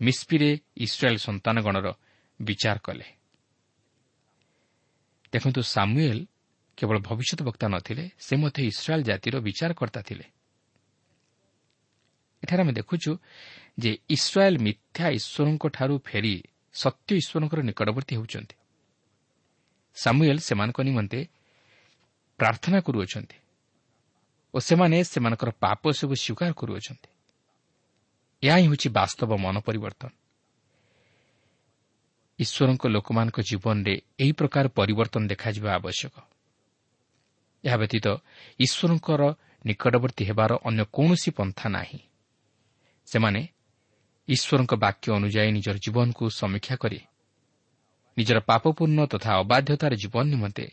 ମିସ୍ପିରେ 0.01 0.51
ଇସ୍ରାଏଲ୍ 0.77 1.19
ସନ୍ତାନଗଣର 1.19 1.87
ବିଚାର 2.41 2.79
କଲେ। 2.79 3.07
ଦେଖନ୍ତୁ 5.33 5.61
ସାମୁଏଲ୍ 5.63 6.23
କେବଳ 6.79 6.97
ଭବିଷ୍ୟତ 6.99 7.41
ବକ୍ତା 7.43 7.67
ନଥିଲେ 7.69 8.05
ସେ 8.19 8.35
ମଧ୍ୟ 8.37 8.61
ଇସ୍ରାଏଲ୍ 8.63 9.05
ଜାତିର 9.05 9.35
ବିଚାରକର୍ତ୍ତା 9.41 10.01
ଥିଲେ। 10.03 10.27
ଏଠାରେ 12.43 12.63
ଆମେ 12.63 12.73
ଦେଖୁଛୁ 12.73 13.11
ଯେ 13.79 13.91
ଇସ୍ରାଏଲ୍ 14.09 14.59
ମିଥ୍ୟା 14.59 15.07
ଈଶ୍ୱରଙ୍କଠାରୁ 15.19 15.95
ଫେରି 15.99 16.35
ସତ୍ୟ 16.75 17.11
ଈଶ୍ୱରଙ୍କର 17.17 17.61
ନିକଟବର୍ତ୍ତୀ 17.63 18.15
ହେଉଛନ୍ତି। 18.17 18.57
ସାମୁଏଲ୍ 19.97 20.39
ସେମାନଙ୍କ 20.39 20.79
ନିମନ୍ତେ 20.81 21.21
ପ୍ରାର୍ଥନା 22.39 22.79
କରୁଅଛନ୍ତି। 22.81 23.37
ଓ 24.57 24.59
ସେମାନେ 24.59 24.97
ସେମାନଙ୍କର 25.05 25.51
ପାପ 25.61 25.83
ସବୁ 25.93 26.15
ସ୍ୱୀକାର 26.17 26.51
କରୁଅଛନ୍ତି। 26.53 27.09
ଏହା 28.43 28.57
ହିଁ 28.57 28.67
ହେଉଛି 28.69 28.89
ବାସ୍ତବ 28.89 29.31
ମନ 29.37 29.57
ପରିବର୍ତ୍ତନ 29.61 30.11
ଈଶ୍ୱରଙ୍କ 32.39 32.85
ଲୋକମାନଙ୍କ 32.87 33.39
ଜୀବନରେ 33.41 33.95
ଏହି 34.21 34.33
ପ୍ରକାର 34.33 34.65
ପରିବର୍ତ୍ତନ 34.69 35.23
ଦେଖାଯିବା 35.33 35.71
ଆବଶ୍ୟକ। 35.75 36.15
ଏହା 37.65 37.77
ବ୍ୟତୀତ 37.77 38.07
ଈଶ୍ୱରଙ୍କର 38.61 39.23
ନିକଟବର୍ତ୍ତୀ 39.67 40.23
ହେବାର 40.29 40.51
ଅନ୍ୟ 40.69 40.83
କୌଣସି 40.93 41.31
ପନ୍ଥା 41.31 41.67
ନାହିଁ। 41.69 42.01
ସେମାନେ 43.09 43.41
ଈଶ୍ୱରଙ୍କ 44.29 44.73
ବାକ୍ୟ 44.75 45.07
ଅନୁଯାୟୀ 45.13 45.51
ନିଜର 45.53 45.77
ଜୀବନକୁ 45.85 46.25
ସମୀକ୍ଷା 46.31 46.77
କରି 46.77 47.01
ନିଜର 48.17 48.39
ପାପପୂର୍ଣ୍ଣ 48.41 49.01
ତଥା 49.13 49.31
ଅବାଧ୍ୟତାର 49.43 49.93
ଜୀବନ 49.95 50.25
ନିମନ୍ତେ 50.33 50.67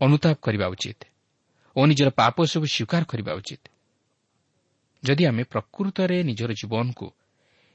ଅନୁତାପ 0.00 0.36
କରିବା 0.40 0.66
ଉଚିତ। 0.68 1.13
ଓ 1.76 1.80
ନିଜର 1.86 2.10
ପାପ 2.10 2.36
ସବୁ 2.44 2.66
ସ୍ୱୀକାର 2.66 3.02
କରିବା 3.04 3.32
ଉଚିତ। 3.34 3.62
ଯଦି 5.02 5.24
ଆମେ 5.26 5.42
ପ୍ରକୃତରେ 5.44 6.16
ନିଜର 6.22 6.50
ଜୀବନକୁ 6.52 7.06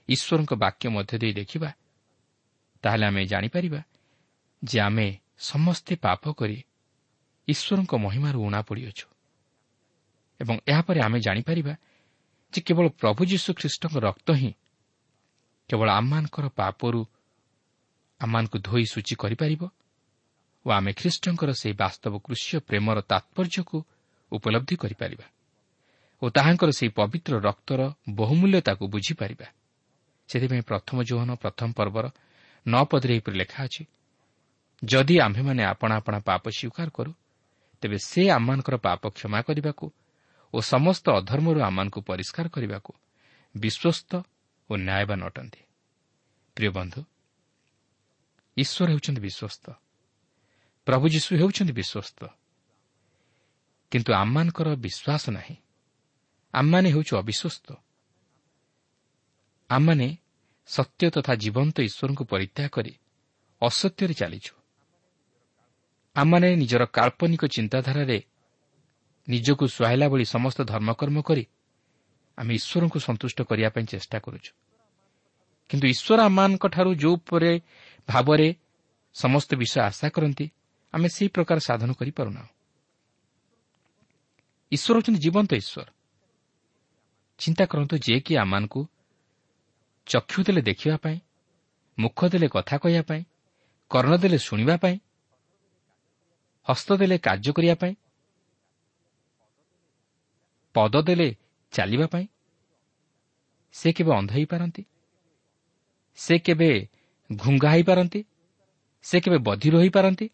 ଈଶ୍ୱରଙ୍କ 0.09 0.51
ବାକ୍ୟ 0.63 0.85
ମଧ୍ୟ 0.89 1.13
ଦେଇ 1.21 1.33
ଦେଖିବା 1.33 1.69
ତାହେଲେ 2.83 3.05
ଆମେ 3.05 3.21
ଜାଣିପାରିବା 3.25 3.81
ଯେ 4.63 4.77
ଆମେ 4.79 5.07
ସମସ୍ତେ 5.39 5.93
ପାପ 5.95 6.23
କରି 6.33 6.57
ଈଶ୍ୱରଙ୍କ 7.47 7.93
ମହିମାରୁ 7.95 8.39
ଉଣା 8.47 8.61
ପଡ଼ିଅଛୁ। 8.61 9.05
ଏବଂ 10.39 10.55
ଏହାପରେ 10.67 10.99
ଆମେ 11.01 11.19
ଜାଣିପାରିବା 11.19 11.73
ଯେ 12.53 12.59
କେବଳ 12.61 12.85
ପ୍ରଭୁ 13.01 13.21
ଯୀଶୁ 13.31 13.49
ଖ୍ରୀଷ୍ଟଙ୍କ 13.53 13.95
ରକ୍ତ 14.07 14.27
ହିଁ 14.31 14.51
କେବଳ 15.69 15.87
ଆମମାନଙ୍କର 15.91 16.45
ପାପରୁ 16.55 17.01
ଆମମାନଙ୍କୁ 18.21 18.57
ଧୋଇ 18.59 18.85
ସୂଚି 18.85 19.15
କରିପାରିବ 19.15 19.61
ଓ 20.65 20.67
ଆମେ 20.71 20.91
ଖ୍ରୀଷ୍ଟଙ୍କର 20.93 21.49
ସେହି 21.61 21.75
ବାସ୍ତବ 21.83 22.13
କୃଷ୍ୟ 22.25 22.51
ପ୍ରେମର 22.67 22.97
ତାତ୍ପର୍ଯ୍ୟକୁ 23.11 23.77
ଉପଲବ୍ଧି 24.31 24.75
କରିପାରିବା 24.75 25.25
ଓ 26.21 26.25
ତାହାଙ୍କର 26.35 26.69
ସେହି 26.79 26.91
ପବିତ୍ର 26.99 27.33
ରକ୍ତର 27.39 27.81
ବହୁମୂଲ୍ୟତାକୁ 28.19 28.83
ବୁଝିପାରିବା। 28.93 29.47
ସେଥିପାଇଁ 30.29 30.63
ପ୍ରଥମ 30.69 30.97
ଯୌହନ 31.09 31.29
ପ୍ରଥମ 31.43 31.69
ପର୍ବର 31.73 32.05
ନଅ 32.65 32.83
ପଦରେ 32.91 33.11
ଏହିପରି 33.15 33.35
ଲେଖା 33.41 33.59
ଅଛି 33.63 33.83
ଯଦି 34.83 35.15
ଆମ୍ଭେମାନେ 35.19 35.61
ଆପଣା 35.63 35.93
ଆପଣା 35.95 36.19
ପାପ 36.29 36.43
ସ୍ୱୀକାର 36.49 36.89
କରୁ 36.97 37.11
ତେବେ 37.83 37.97
ସେ 38.09 38.21
ଆମମାନଙ୍କର 38.29 38.75
ପାପ 38.77 39.01
କ୍ଷମା 39.15 39.39
କରିବାକୁ 39.47 39.85
ଓ 40.53 40.57
ସମସ୍ତ 40.61 41.05
ଅଧର୍ମରୁ 41.19 41.59
ଆମମାନଙ୍କୁ 41.61 41.99
ପରିଷ୍କାର 42.01 42.45
କରିବାକୁ 42.55 42.91
ବିଶ୍ୱସ୍ତ 43.55 44.11
ଓ 44.69 44.73
ନ୍ୟାୟବାନ 44.77 45.19
ଅଟନ୍ତି। 45.29 45.61
ପ୍ରିୟ 46.57 46.69
ବନ୍ଧୁ 46.77 47.01
ଈଶ୍ୱର 48.57 48.87
ହେଉଛନ୍ତି 48.91 49.21
ବିଶ୍ୱସ୍ତ। 49.21 49.65
ପ୍ରଭୁ 50.89 51.09
ଯୀଶୁ 51.09 51.37
ହେଉଛନ୍ତି 51.37 51.73
ବିଶ୍ୱସ୍ତ। 51.73 52.27
କିନ୍ତୁ 53.91 54.13
ଆମମାନଙ୍କର 54.13 54.75
ବିଶ୍ୱାସ 54.75 55.29
ନାହିଁ। 55.29 55.55
ଆମମାନେ 56.53 56.89
ହେଉଛୁ 56.89 57.17
ଅବିଶ୍ୱସ୍ତ। 57.17 57.75
ଆମମାନେ 59.69 60.17
ସତ୍ୟ 60.67 61.09
ତଥା 61.09 61.35
ଜୀବନ୍ତ 61.35 61.81
ଈଶ୍ୱରଙ୍କୁ 61.81 62.25
ପରିତ୍ୟାଗ 62.25 62.69
କରି 62.69 62.93
ଅସତ୍ୟରେ 63.61 64.13
ଚାଲିଛୁ। 64.13 64.53
ଆମମାନେ 66.15 66.55
ନିଜର 66.55 66.85
କାଳ୍ପନିକ 66.85 67.45
ଚିନ୍ତାଧାରାରେ 67.45 68.23
ନିଜକୁ 69.29 69.67
ସୁହାଇଲା 69.67 70.09
ଭଳି 70.09 70.25
ସମସ୍ତ 70.25 70.61
ଧର୍ମକର୍ମ 70.63 71.21
କରି 71.21 71.45
ଆମେ 72.37 72.53
ଈଶ୍ୱରଙ୍କୁ 72.55 72.99
ସନ୍ତୁଷ୍ଟ 72.99 73.41
କରିବା 73.41 73.69
ପାଇଁ 73.69 73.85
ଚେଷ୍ଟା 73.85 74.19
କରୁଛୁ। 74.19 74.51
କିନ୍ତୁ 75.69 75.87
ଈଶ୍ୱର 75.87 76.21
ଆମମାନଙ୍କଠାରୁ 76.21 76.95
ଯେଉଁପରି 76.95 77.61
ଭାବରେ 78.07 78.55
ସମସ୍ତ 79.13 79.55
ବିଷୟ 79.55 79.81
ଆଶା 79.81 80.09
କରନ୍ତି 80.09 80.51
ଆମେ 80.93 81.07
ସେହି 81.09 81.29
ପ୍ରକାର 81.29 81.57
ସାଧନ 81.59 81.89
କରିପାରୁନାହୁଁ। 81.93 82.49
ଈଶ୍ୱର 84.71 84.95
ହେଉଛନ୍ତି 84.97 85.19
ଜୀବନ୍ତ 85.19 85.51
ଈଶ୍ୱର। 85.55 85.87
ଚିନ୍ତା 87.39 87.63
କରନ୍ତୁ 87.65 87.95
ଯିଏକି 87.97 88.33
ଆମମାନଙ୍କୁ 88.37 88.81
ଚକ୍ଷୁ 90.07 90.39
ଦେଲେ 90.43 90.61
ଦେଖିବା 90.61 90.97
ପାଇଁ 90.97 91.17
ମୁଖ 91.99 92.19
ଦେଲେ 92.27 92.47
କଥା 92.47 92.77
କହିବା 92.77 93.01
ପାଇଁ 93.01 93.23
କର୍ଣ୍ଣ 93.91 94.13
ଦେଲେ 94.17 94.37
ଶୁଣିବା 94.37 94.75
ପାଇଁ 94.77 94.95
ହସ୍ତ 96.67 96.89
ଦେଲେ 96.97 97.17
କାର୍ଯ୍ୟ 97.17 97.51
କରିବା 97.53 97.75
ପାଇଁ 97.75 97.93
ପଦ 100.75 100.93
ଦେଲେ 101.01 101.35
ଚାଲିବା 101.71 102.07
ପାଇଁ 102.07 102.25
ସେ 103.73 103.89
କେବେ 103.93 104.11
ଅନ୍ଧ 104.17 104.31
ହୋଇପାରନ୍ତି? 104.31 104.83
ସେ 106.17 106.35
କେବେ 106.39 106.69
ଘୁଙ୍ଗା 107.31 107.69
ହୋଇପାରନ୍ତି? 107.71 108.21
ସେ 109.01 109.17
କେବେ 109.19 109.37
ବଧିର 109.37 109.75
ହୋଇପାରନ୍ତି? 109.75 110.29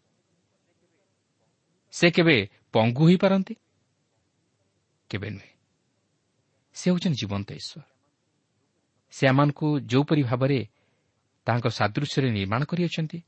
ସେ 1.96 2.10
କେବେ 2.10 2.36
ପଙ୍ଗୁ 2.72 3.02
ହୋଇପାରନ୍ତି? 3.04 3.54
କେବେ 5.10 5.30
ନୁହେଁ। 5.30 5.52
ସେ 6.76 6.90
ହେଉଛନ୍ତି 6.90 7.18
ଜୀବନ୍ତ 7.20 7.52
ଈଶ୍ୱର। 7.52 7.82
ସେ 9.10 9.28
ଆମମାନଙ୍କୁ 9.28 9.80
ଯେଉଁପରି 9.80 10.22
ଭାବରେ 10.22 10.58
ତାହାଙ୍କ 11.46 11.66
ସାଦୃଶ୍ୟରେ 11.66 12.28
ନିର୍ମାଣ 12.30 12.64
କରିଅଛନ୍ତି 12.64 13.18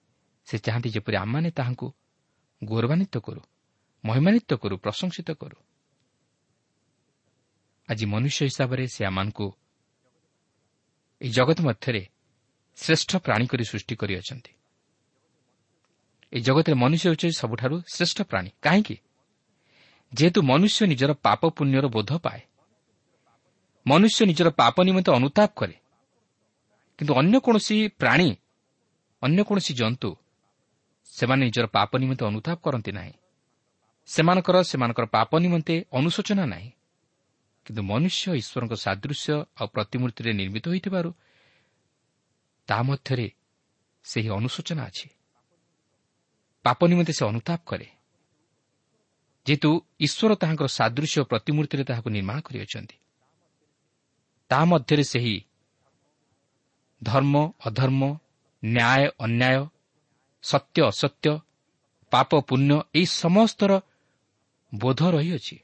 ସେ 0.44 0.58
ଚାହାନ୍ତି 0.58 0.88
ଯେପରି 0.90 1.16
ଆମମାନେ 1.16 1.50
ତାହାଙ୍କୁ 1.50 1.88
ଗୌରବାନ୍ୱିତ 2.64 3.14
କରୁ 3.18 3.40
ମହିମାନ୍ୱିତ 4.04 4.50
କରୁ 4.54 4.76
ପ୍ରଶଂସିତ 4.76 5.28
କରୁ। 5.30 5.56
ଆଜି 7.88 8.04
ମନୁଷ୍ୟ 8.06 8.40
ହିସାବରେ 8.44 8.84
ସେ 8.86 9.04
ଆମମାନଙ୍କୁ 9.04 9.46
ଏହି 11.20 11.32
ଜଗତ 11.32 11.58
ମଧ୍ୟରେ 11.60 12.02
ଶ୍ରେଷ୍ଠ 12.76 13.10
ପ୍ରାଣୀ 13.16 13.46
କରି 13.46 13.64
ସୃଷ୍ଟି 13.64 13.94
କରିଅଛନ୍ତି। 13.96 14.52
ଏହି 16.32 16.42
ଜଗତରେ 16.42 16.74
ମନୁଷ୍ୟ 16.74 17.08
ହେଉଛି 17.08 17.28
ସବୁଠାରୁ 17.32 17.82
ଶ୍ରେଷ୍ଠ 17.94 18.22
ପ୍ରାଣୀ। 18.22 18.50
କାହିଁକି? 18.62 18.96
ଯେହେତୁ 20.14 20.42
ମନୁଷ୍ୟ 20.42 20.86
ନିଜର 20.86 21.12
ପାପ 21.12 21.48
ପୁଣ୍ୟର 21.48 21.86
ବୋଧ 21.86 22.18
ପାଏ। 22.18 22.40
ମନୁଷ୍ୟ 23.86 24.26
ନିଜର 24.26 24.50
ପାପ 24.50 24.82
ନିମନ୍ତେ 24.82 25.12
ଅନୁତାପ 25.12 25.50
କରେ। 25.56 25.76
କିନ୍ତୁ 26.98 27.14
ଅନ୍ୟ 27.14 27.40
କୌଣସି 27.40 27.88
ପ୍ରାଣୀ 27.88 28.36
ଅନ୍ୟ 29.22 29.44
କୌଣସି 29.44 29.74
ଜନ୍ତୁ 29.74 30.16
ସେମାନେ 31.04 31.44
ନିଜର 31.44 31.66
ପାପ 31.66 31.98
ନିମନ୍ତେ 31.98 32.24
ଅନୁତାପ 32.26 32.58
କରନ୍ତି 32.62 32.92
ନାହିଁ। 32.92 33.12
ସେମାନଙ୍କର 34.06 34.62
ସେମାନଙ୍କର 34.62 35.06
ପାପ 35.06 35.38
ନିମନ୍ତେ 35.38 35.84
ଅନୁଶୋଚନା 35.92 36.46
ନାହିଁ। 36.46 36.70
କିନ୍ତୁ 37.64 37.82
ମନୁଷ୍ୟ 37.82 38.34
ଈଶ୍ୱରଙ୍କ 38.34 38.74
ସାଦୃଶ୍ୟ 38.74 39.32
ଆଉ 39.60 39.66
ପ୍ରତିମୂର୍ତ୍ତିରେ 39.66 40.32
ନିର୍ମିତ 40.32 40.68
ହୋଇଥିବାରୁ 40.68 41.10
ତାହା 42.66 42.82
ମଧ୍ୟରେ 42.82 43.30
ସେହି 44.04 44.28
ଅନୁଶୋଚନା 44.28 44.82
ଅଛି। 44.84 45.17
ପାପ 46.68 46.80
ନିମନ୍ତେ 46.86 47.12
ସେ 47.12 47.24
ଅନୁତାପ 47.24 47.60
କରେ। 47.66 47.88
ଯେହେତୁ 49.46 49.70
ଈଶ୍ୱର 50.00 50.32
ତାହାଙ୍କର 50.34 50.68
ସାଦୃଶ୍ୟ 50.68 51.20
ପ୍ରତିମୂର୍ତ୍ତିରେ 51.24 51.84
ତାହାକୁ 51.84 52.08
ନିର୍ମାଣ 52.10 52.38
କରିଅଛନ୍ତି। 52.40 52.96
ତାହା 54.50 54.64
ମଧ୍ୟରେ 54.64 55.04
ସେହି 55.04 55.36
ଧର୍ମ 57.02 57.34
ଅଧର୍ମ 57.66 58.02
ନ୍ୟାୟ 58.62 59.04
ଅନ୍ୟାୟ 59.18 59.60
ସତ୍ୟ 60.44 60.78
ଅସତ୍ୟ 60.82 61.32
ପାପ 62.12 62.30
ପୁଣ୍ୟ 62.48 62.72
ଏହି 62.94 63.06
ସମସ୍ତର 63.22 63.72
ବୋଧ 64.72 65.00
ରହିଅଛି। 65.14 65.56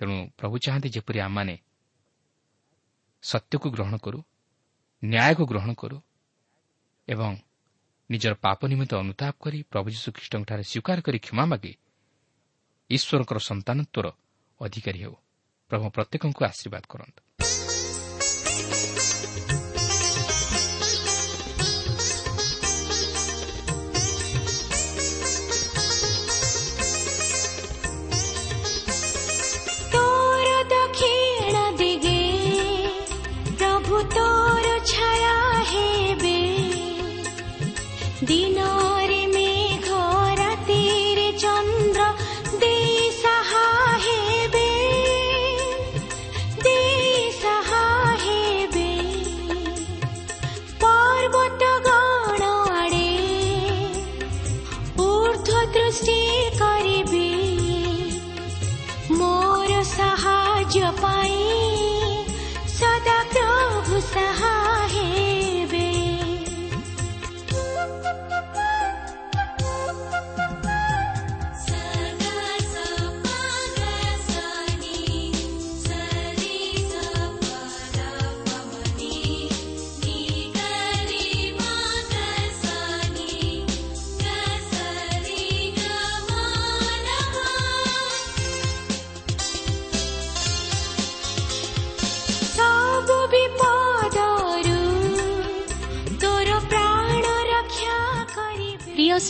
ତେଣୁ 0.00 0.16
ପ୍ରଭୁ 0.38 0.54
ଚାହାନ୍ତି 0.58 0.88
ଯେପରି 0.88 1.18
ଆମମାନେ 1.20 1.54
ସତ୍ୟକୁ 3.22 3.66
ଗ୍ରହଣ 3.70 3.94
କରୁ 3.96 4.18
ନ୍ୟାୟକୁ 5.02 5.44
ଗ୍ରହଣ 5.46 5.70
କରୁ 5.74 5.96
ଏବଂ 7.08 7.32
ନିଜର 8.10 8.34
ପାପ 8.34 8.60
ନିମନ୍ତେ 8.66 8.94
ଅନୁତାପ 8.96 9.34
କରି 9.40 9.58
ପ୍ରଭୁ 9.62 9.88
ଯୀଶୁଖ୍ରୀଷ୍ଟଙ୍କଠାରେ 9.90 10.62
ସ୍ୱୀକାର 10.62 10.98
କରି 11.02 11.18
କ୍ଷମା 11.18 11.44
ମାଗି 11.46 11.72
ଈଶ୍ୱରଙ୍କର 12.90 13.38
ସନ୍ତାନତ୍ୱର 13.38 14.06
ଅଧିକାରୀ 14.60 14.98
ହେଉ। 15.02 15.14
ପ୍ରଭୁ 15.70 15.84
ପ୍ରତ୍ୟେକଙ୍କୁ 15.90 16.42
ଆଶୀର୍ବାଦ 16.44 16.84
କରନ୍ତୁ। 16.88 17.25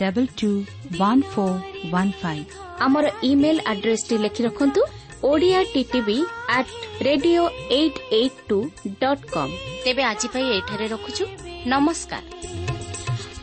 double 0.00 0.28
two 0.40 0.50
one 0.98 1.22
four 1.32 1.58
one 1.92 2.12
five 2.22 2.46
ଆମର 2.80 3.04
ଇମେଲ 3.22 3.56
ଆଡ୍ରେସଟି 3.66 4.16
ଲେଖି 4.24 4.42
ରଖନ୍ତୁ 4.46 4.80
Odia 5.24 5.60
TV 5.74 6.18
at 6.48 6.70
radio 7.02 7.42
eight 7.70 7.98
eight 8.12 8.38
two 8.48 8.58
dot 9.00 9.24
com 9.34 9.52
ତେବେ 9.84 10.02
ଆଜି 10.02 10.28
ପାଇଁ 10.34 10.46
ଏଠାରେ 10.58 10.86
ରଖୁଛୁ। 10.94 11.24
ନମସ୍କାର। 11.72 12.24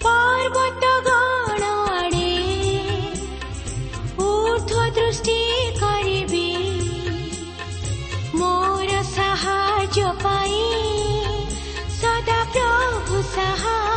ପର୍ବତ 0.03 0.83
ଗଣ 1.07 1.63
ଆଡ଼େ 1.99 2.31
ঊର୍ଧ୍ୱ 4.19 4.91
ଦୃଷ୍ଟି 4.97 5.39
କରିବି 5.81 6.47
ମୋର 8.39 8.89
ସାହାଯ୍ୟ 9.15 10.07
ପାଇଁ 10.23 10.63
ସଦା 12.01 12.39
ପ୍ରଭୁ 12.53 13.15
ସାହା 13.35 13.88